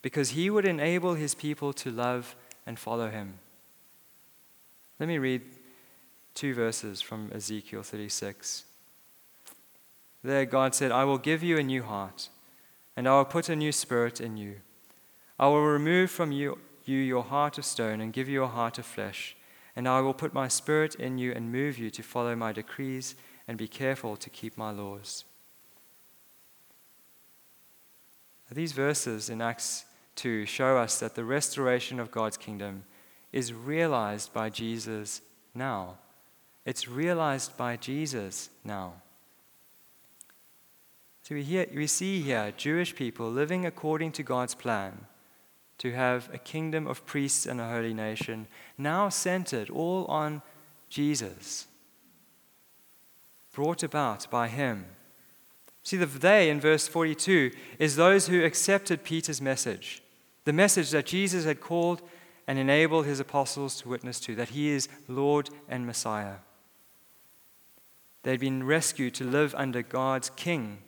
because 0.01 0.32
He 0.32 0.49
would 0.49 0.66
enable 0.66 1.13
His 1.13 1.34
people 1.34 1.72
to 1.72 1.91
love 1.91 2.36
and 2.66 2.78
follow 2.78 3.09
Him. 3.09 3.39
Let 4.99 5.07
me 5.07 5.18
read 5.18 5.43
two 6.36 6.53
verses 6.53 7.01
from 7.01 7.31
Ezekiel 7.33 7.81
36. 7.81 8.65
There, 10.23 10.45
God 10.45 10.75
said, 10.75 10.91
I 10.91 11.05
will 11.05 11.17
give 11.17 11.41
you 11.41 11.57
a 11.57 11.63
new 11.63 11.81
heart, 11.81 12.29
and 12.95 13.07
I 13.07 13.17
will 13.17 13.25
put 13.25 13.49
a 13.49 13.55
new 13.55 13.71
spirit 13.71 14.19
in 14.19 14.38
you. 14.38 14.57
I 15.39 15.47
will 15.47 15.65
remove 15.65 16.11
from 16.11 16.31
you, 16.31 16.59
you 16.83 16.97
your 16.97 17.23
heart 17.23 17.57
of 17.57 17.65
stone 17.65 18.01
and 18.01 18.13
give 18.13 18.29
you 18.29 18.43
a 18.43 18.47
heart 18.47 18.77
of 18.77 18.86
flesh, 18.86 19.36
and 19.75 19.88
I 19.88 20.01
will 20.01 20.13
put 20.13 20.33
my 20.33 20.47
spirit 20.47 20.95
in 20.95 21.17
you 21.17 21.31
and 21.31 21.51
move 21.51 21.77
you 21.77 21.89
to 21.91 22.03
follow 22.03 22.36
my 22.36 22.51
decrees 22.51 23.15
and 23.47 23.57
be 23.57 23.67
careful 23.67 24.15
to 24.17 24.29
keep 24.29 24.57
my 24.57 24.71
laws. 24.71 25.23
These 28.51 28.73
verses 28.73 29.29
in 29.29 29.41
Acts 29.41 29.86
2 30.15 30.45
show 30.45 30.77
us 30.77 30.99
that 30.99 31.15
the 31.15 31.23
restoration 31.23 31.99
of 31.99 32.11
God's 32.11 32.38
kingdom 32.38 32.83
is 33.31 33.53
realized 33.53 34.33
by 34.33 34.49
Jesus 34.49 35.21
now. 35.53 35.97
It's 36.66 36.88
realized 36.88 37.55
by 37.57 37.78
Jesus 37.78 38.49
now. 38.63 38.93
So 41.22 41.36
we, 41.36 41.43
hear, 41.43 41.68
we 41.74 41.88
see 41.88 42.22
here 42.22 42.53
Jewish 42.55 42.95
people 42.95 43.30
living 43.30 43.66
according 43.66 44.11
to 44.13 44.24
God's 44.24 44.55
plan 44.55 45.05
to 45.78 45.91
have 45.91 46.30
a 46.34 46.38
kingdom 46.38 46.88
of 46.88 47.05
priests 47.05 47.45
and 47.45 47.59
a 47.59 47.70
holy 47.70 47.93
nation, 47.93 48.47
now 48.78 49.09
centered 49.09 49.70
all 49.70 50.05
on 50.05 50.41
Jesus, 50.89 51.68
brought 53.53 53.84
about 53.84 54.30
by 54.30 54.47
Him. 54.47 54.86
See, 55.84 55.97
the 55.97 56.05
they 56.05 56.49
in 56.49 56.59
verse 56.59 56.88
42 56.88 57.51
is 57.78 57.95
those 57.95 58.28
who 58.28 58.43
accepted 58.43 59.03
Peter's 59.03 59.41
message, 59.41 60.01
the 60.45 60.53
message 60.53 60.91
that 60.91 61.05
Jesus 61.05 61.45
had 61.45 61.59
called 61.59 62.01
and 62.47 62.57
enabled 62.57 63.05
his 63.05 63.20
apostles 63.20 63.76
to 63.78 63.89
witness 63.89 64.20
to 64.22 64.36
that 64.36 64.49
He 64.49 64.70
is 64.70 64.88
Lord 65.07 65.49
and 65.68 65.86
Messiah. 65.86 66.36
They'd 68.26 68.39
been 68.39 68.65
rescued 68.65 69.13
to 69.15 69.23
live 69.23 69.53
under 69.53 69.84
God's 69.84 70.32
King, 70.32 70.80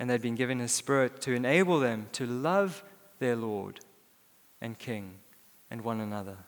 and 0.00 0.10
they'd 0.10 0.20
been 0.20 0.34
given 0.34 0.58
His 0.58 0.72
Spirit 0.72 1.20
to 1.20 1.32
enable 1.32 1.78
them 1.78 2.08
to 2.10 2.26
love 2.26 2.82
their 3.20 3.36
Lord 3.36 3.78
and 4.60 4.76
King 4.76 5.18
and 5.70 5.82
one 5.82 6.00
another. 6.00 6.38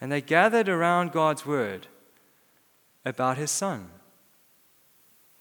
And 0.00 0.12
they 0.12 0.20
gathered 0.20 0.68
around 0.68 1.10
God's 1.10 1.44
Word 1.44 1.88
about 3.04 3.36
His 3.36 3.50
Son. 3.50 3.90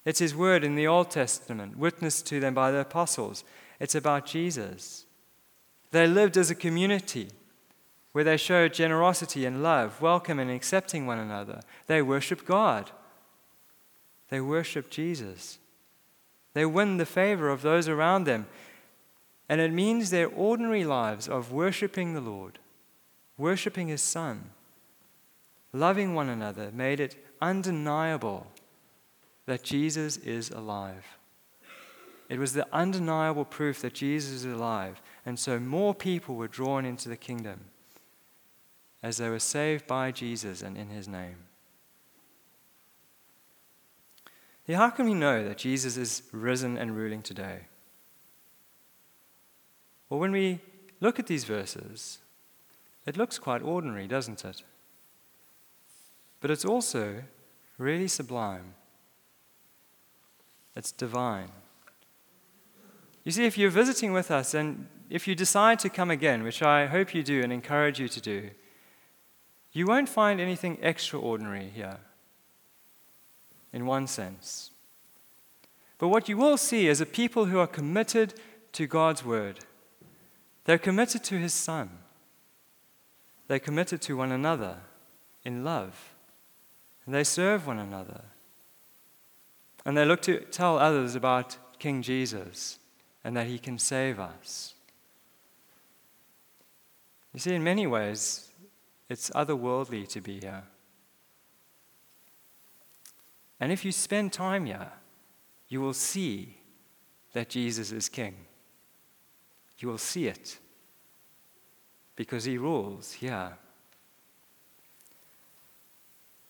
It's 0.03 0.17
His 0.17 0.35
Word 0.35 0.63
in 0.63 0.73
the 0.73 0.87
Old 0.87 1.11
Testament, 1.11 1.77
witnessed 1.77 2.25
to 2.25 2.39
them 2.39 2.55
by 2.55 2.71
the 2.71 2.79
apostles. 2.79 3.43
It's 3.79 3.93
about 3.93 4.25
Jesus. 4.25 5.05
They 5.91 6.07
lived 6.07 6.37
as 6.37 6.49
a 6.49 6.55
community 6.55 7.29
where 8.19 8.25
they 8.25 8.35
show 8.35 8.67
generosity 8.67 9.45
and 9.45 9.63
love, 9.63 10.01
welcome 10.01 10.39
and 10.39 10.51
accepting 10.51 11.07
one 11.07 11.17
another. 11.17 11.61
They 11.87 12.01
worship 12.01 12.45
God. 12.45 12.91
They 14.27 14.41
worship 14.41 14.89
Jesus. 14.89 15.57
They 16.53 16.65
win 16.65 16.97
the 16.97 17.05
favor 17.05 17.47
of 17.47 17.61
those 17.61 17.87
around 17.87 18.25
them. 18.25 18.47
And 19.47 19.61
it 19.61 19.71
means 19.71 20.09
their 20.09 20.27
ordinary 20.27 20.83
lives 20.83 21.29
of 21.29 21.53
worshiping 21.53 22.13
the 22.13 22.19
Lord, 22.19 22.59
worshiping 23.37 23.87
His 23.87 24.01
Son, 24.01 24.49
loving 25.71 26.13
one 26.13 26.27
another, 26.27 26.71
made 26.73 26.99
it 26.99 27.25
undeniable 27.41 28.47
that 29.45 29.63
Jesus 29.63 30.17
is 30.17 30.49
alive. 30.49 31.05
It 32.27 32.37
was 32.37 32.51
the 32.51 32.67
undeniable 32.73 33.45
proof 33.45 33.79
that 33.79 33.93
Jesus 33.93 34.43
is 34.43 34.53
alive. 34.53 35.01
And 35.25 35.39
so 35.39 35.57
more 35.57 35.95
people 35.95 36.35
were 36.35 36.49
drawn 36.49 36.83
into 36.83 37.07
the 37.07 37.15
kingdom. 37.15 37.61
As 39.01 39.17
they 39.17 39.29
were 39.29 39.39
saved 39.39 39.87
by 39.87 40.11
Jesus 40.11 40.61
and 40.61 40.77
in 40.77 40.89
his 40.89 41.07
name. 41.07 41.37
How 44.67 44.89
can 44.91 45.05
we 45.05 45.15
know 45.15 45.43
that 45.43 45.57
Jesus 45.57 45.97
is 45.97 46.23
risen 46.31 46.77
and 46.77 46.95
ruling 46.95 47.23
today? 47.23 47.61
Well, 50.09 50.19
when 50.19 50.31
we 50.31 50.59
look 51.01 51.19
at 51.19 51.27
these 51.27 51.43
verses, 51.43 52.19
it 53.05 53.17
looks 53.17 53.39
quite 53.39 53.63
ordinary, 53.63 54.07
doesn't 54.07 54.45
it? 54.45 54.63
But 56.39 56.51
it's 56.51 56.65
also 56.65 57.23
really 57.77 58.07
sublime. 58.07 58.75
It's 60.75 60.91
divine. 60.91 61.49
You 63.23 63.31
see, 63.31 63.45
if 63.45 63.57
you're 63.57 63.69
visiting 63.69 64.13
with 64.13 64.29
us 64.31 64.53
and 64.53 64.87
if 65.09 65.27
you 65.27 65.33
decide 65.33 65.79
to 65.79 65.89
come 65.89 66.11
again, 66.11 66.43
which 66.43 66.61
I 66.61 66.85
hope 66.85 67.15
you 67.15 67.23
do 67.23 67.41
and 67.41 67.51
encourage 67.51 67.99
you 67.99 68.07
to 68.07 68.21
do, 68.21 68.51
you 69.71 69.85
won't 69.85 70.09
find 70.09 70.41
anything 70.41 70.77
extraordinary 70.81 71.69
here, 71.73 71.97
in 73.71 73.85
one 73.85 74.07
sense. 74.07 74.71
But 75.97 76.07
what 76.07 76.29
you 76.29 76.37
will 76.37 76.57
see 76.57 76.87
is 76.87 77.01
a 77.01 77.05
people 77.05 77.45
who 77.45 77.59
are 77.59 77.67
committed 77.67 78.33
to 78.73 78.87
God's 78.87 79.23
word. 79.23 79.59
They're 80.65 80.77
committed 80.77 81.23
to 81.25 81.37
his 81.37 81.53
Son. 81.53 81.89
They're 83.47 83.59
committed 83.59 84.01
to 84.03 84.15
one 84.15 84.31
another 84.31 84.77
in 85.43 85.63
love. 85.63 86.13
And 87.05 87.13
they 87.13 87.23
serve 87.23 87.67
one 87.67 87.79
another. 87.79 88.21
And 89.85 89.97
they 89.97 90.05
look 90.05 90.21
to 90.23 90.39
tell 90.41 90.77
others 90.77 91.15
about 91.15 91.57
King 91.79 92.01
Jesus 92.01 92.77
and 93.23 93.35
that 93.35 93.47
he 93.47 93.57
can 93.57 93.77
save 93.79 94.19
us. 94.19 94.75
You 97.33 97.39
see, 97.39 97.55
in 97.55 97.63
many 97.63 97.87
ways, 97.87 98.48
it's 99.09 99.31
otherworldly 99.31 100.07
to 100.09 100.21
be 100.21 100.39
here. 100.39 100.63
And 103.59 103.71
if 103.71 103.83
you 103.83 103.91
spend 103.91 104.31
time 104.31 104.65
here, 104.65 104.91
you 105.67 105.81
will 105.81 105.93
see 105.93 106.57
that 107.33 107.49
Jesus 107.49 107.91
is 107.91 108.07
King. 108.07 108.35
You 109.79 109.87
will 109.87 109.97
see 109.97 110.27
it 110.27 110.59
because 112.15 112.43
he 112.43 112.57
rules 112.57 113.13
here. 113.13 113.57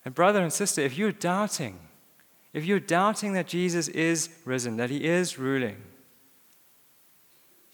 And, 0.04 0.14
brother 0.14 0.42
and 0.42 0.52
sister, 0.52 0.80
if 0.80 0.96
you're 0.96 1.12
doubting, 1.12 1.78
if 2.52 2.64
you're 2.64 2.80
doubting 2.80 3.34
that 3.34 3.46
Jesus 3.46 3.88
is 3.88 4.30
risen, 4.44 4.76
that 4.78 4.90
he 4.90 5.04
is 5.04 5.38
ruling, 5.38 5.76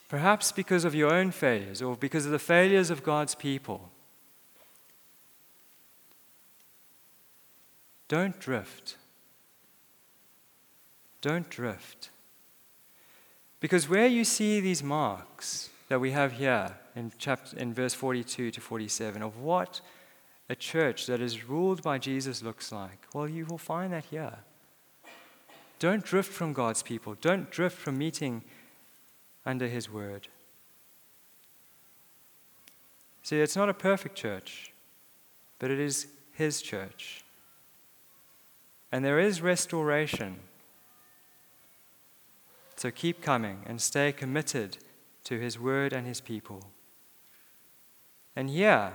perhaps 0.09 0.53
because 0.53 0.85
of 0.85 0.95
your 0.95 1.13
own 1.13 1.31
failures 1.31 1.81
or 1.81 1.97
because 1.97 2.27
of 2.27 2.33
the 2.33 2.39
failures 2.39 2.91
of 2.91 3.03
God's 3.03 3.35
people, 3.35 3.91
don't 8.09 8.39
drift. 8.39 8.97
Don't 11.21 11.49
drift. 11.49 12.11
Because 13.61 13.89
where 13.89 14.07
you 14.07 14.25
see 14.25 14.61
these 14.61 14.83
marks 14.83 15.71
that 15.89 16.01
we 16.01 16.13
have 16.13 16.33
here 16.33 16.77
in, 16.95 17.13
chapter, 17.19 17.57
in 17.59 17.73
verse 17.75 17.95
42 17.95 18.51
to 18.51 18.61
47 18.61 19.23
of 19.23 19.39
what 19.39 19.81
a 20.49 20.55
church 20.55 21.07
that 21.07 21.21
is 21.21 21.49
ruled 21.49 21.83
by 21.83 21.99
Jesus 21.99 22.43
looks 22.43 22.71
like, 22.71 23.07
well, 23.13 23.29
you 23.29 23.45
will 23.47 23.59
find 23.59 23.93
that 23.93 24.05
here. 24.05 24.39
Don't 25.79 26.05
drift 26.05 26.33
from 26.33 26.53
God's 26.53 26.83
people. 26.83 27.17
Don't 27.21 27.51
drift 27.51 27.77
from 27.77 27.99
meeting 27.99 28.43
under 29.45 29.67
His 29.67 29.91
word. 29.91 30.29
See, 33.23 33.41
it's 33.41 33.57
not 33.57 33.69
a 33.69 33.75
perfect 33.75 34.15
church, 34.15 34.73
but 35.59 35.71
it 35.71 35.81
is 35.81 36.07
His 36.33 36.63
church. 36.63 37.25
And 38.93 39.05
there 39.05 39.19
is 39.19 39.43
restoration 39.43 40.41
so 42.77 42.91
keep 42.91 43.23
coming 43.23 43.63
and 43.67 43.81
stay 43.81 44.13
committed 44.13 44.77
to 45.25 45.41
His 45.41 45.59
word 45.59 45.93
and 45.93 46.07
His 46.07 46.21
people. 46.21 46.63
And 48.37 48.51
here 48.51 48.93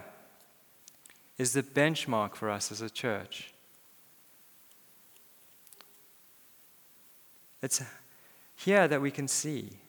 is 1.37 1.53
the 1.53 1.63
benchmark 1.63 2.35
for 2.35 2.49
us 2.49 2.71
as 2.71 2.81
a 2.81 2.89
church. 2.89 3.53
It's 7.63 7.81
here 8.55 8.87
that 8.87 9.01
we 9.01 9.11
can 9.11 9.27
see 9.27 9.79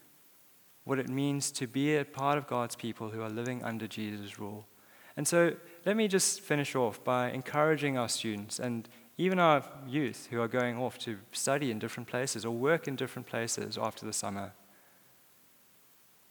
what 0.85 0.99
it 0.99 1.09
means 1.09 1.51
to 1.53 1.67
be 1.67 1.97
a 1.97 2.05
part 2.05 2.39
of 2.39 2.47
God's 2.47 2.75
people 2.75 3.11
who 3.11 3.21
are 3.23 3.31
living 3.31 3.63
under 3.63 3.87
Jesus' 3.87 4.39
rule. 4.39 4.67
And 5.17 5.29
so 5.29 5.55
let 5.85 5.97
me 5.97 6.09
just 6.09 6.41
finish 6.41 6.75
off 6.75 7.05
by 7.05 7.31
encouraging 7.31 7.99
our 7.99 8.09
students 8.09 8.59
and 8.59 8.89
even 9.23 9.39
our 9.39 9.63
youth 9.87 10.27
who 10.33 10.41
are 10.41 10.49
going 10.49 10.77
off 10.77 10.99
to 10.99 11.17
study 11.31 11.71
in 11.71 11.79
different 11.79 12.09
places 12.09 12.45
or 12.45 12.51
work 12.51 12.89
in 12.89 12.97
different 12.97 13.29
places 13.29 13.79
after 13.81 14.05
the 14.05 14.13
summer. 14.13 14.51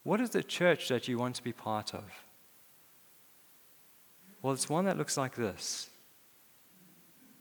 What 0.02 0.20
is 0.20 0.28
the 0.30 0.42
church 0.42 0.88
that 0.88 1.08
you 1.08 1.16
want 1.16 1.36
to 1.36 1.42
be 1.42 1.54
part 1.54 1.94
of? 1.94 2.04
Well, 4.42 4.52
it's 4.52 4.68
one 4.68 4.84
that 4.84 4.98
looks 4.98 5.16
like 5.16 5.36
this. 5.36 5.88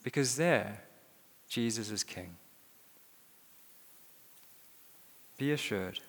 Because 0.03 0.37
there, 0.37 0.83
Jesus 1.49 1.91
is 1.91 2.05
King. 2.05 2.37
Be 5.37 5.51
assured, 5.51 5.99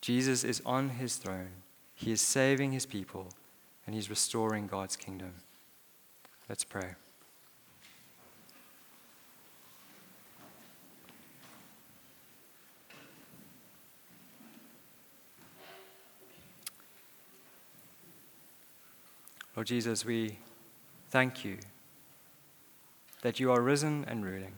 Jesus 0.00 0.42
is 0.42 0.60
on 0.66 0.88
his 0.88 1.16
throne. 1.16 1.62
He 1.94 2.10
is 2.10 2.20
saving 2.20 2.72
his 2.72 2.84
people, 2.84 3.28
and 3.86 3.94
he's 3.94 4.10
restoring 4.10 4.66
God's 4.66 4.96
kingdom. 4.96 5.34
Let's 6.48 6.64
pray. 6.64 6.96
Lord 19.56 19.66
Jesus, 19.66 20.04
we 20.04 20.36
thank 21.08 21.42
you 21.44 21.56
that 23.22 23.40
you 23.40 23.50
are 23.50 23.62
risen 23.62 24.04
and 24.06 24.24
ruling. 24.24 24.52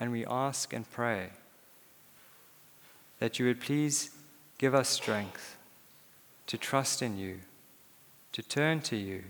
And 0.00 0.10
we 0.10 0.26
ask 0.26 0.72
and 0.72 0.90
pray 0.90 1.30
that 3.20 3.38
you 3.38 3.46
would 3.46 3.60
please 3.60 4.10
give 4.58 4.74
us 4.74 4.88
strength 4.88 5.56
to 6.48 6.58
trust 6.58 7.02
in 7.02 7.16
you, 7.16 7.38
to 8.32 8.42
turn 8.42 8.80
to 8.80 8.96
you, 8.96 9.22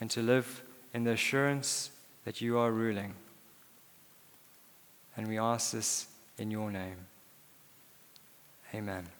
and 0.00 0.10
to 0.10 0.20
live 0.20 0.64
in 0.92 1.04
the 1.04 1.12
assurance 1.12 1.90
that 2.24 2.40
you 2.40 2.58
are 2.58 2.72
ruling. 2.72 3.14
And 5.16 5.28
we 5.28 5.38
ask 5.38 5.70
this 5.70 6.08
in 6.38 6.50
your 6.50 6.72
name. 6.72 7.06
Amen. 8.74 9.13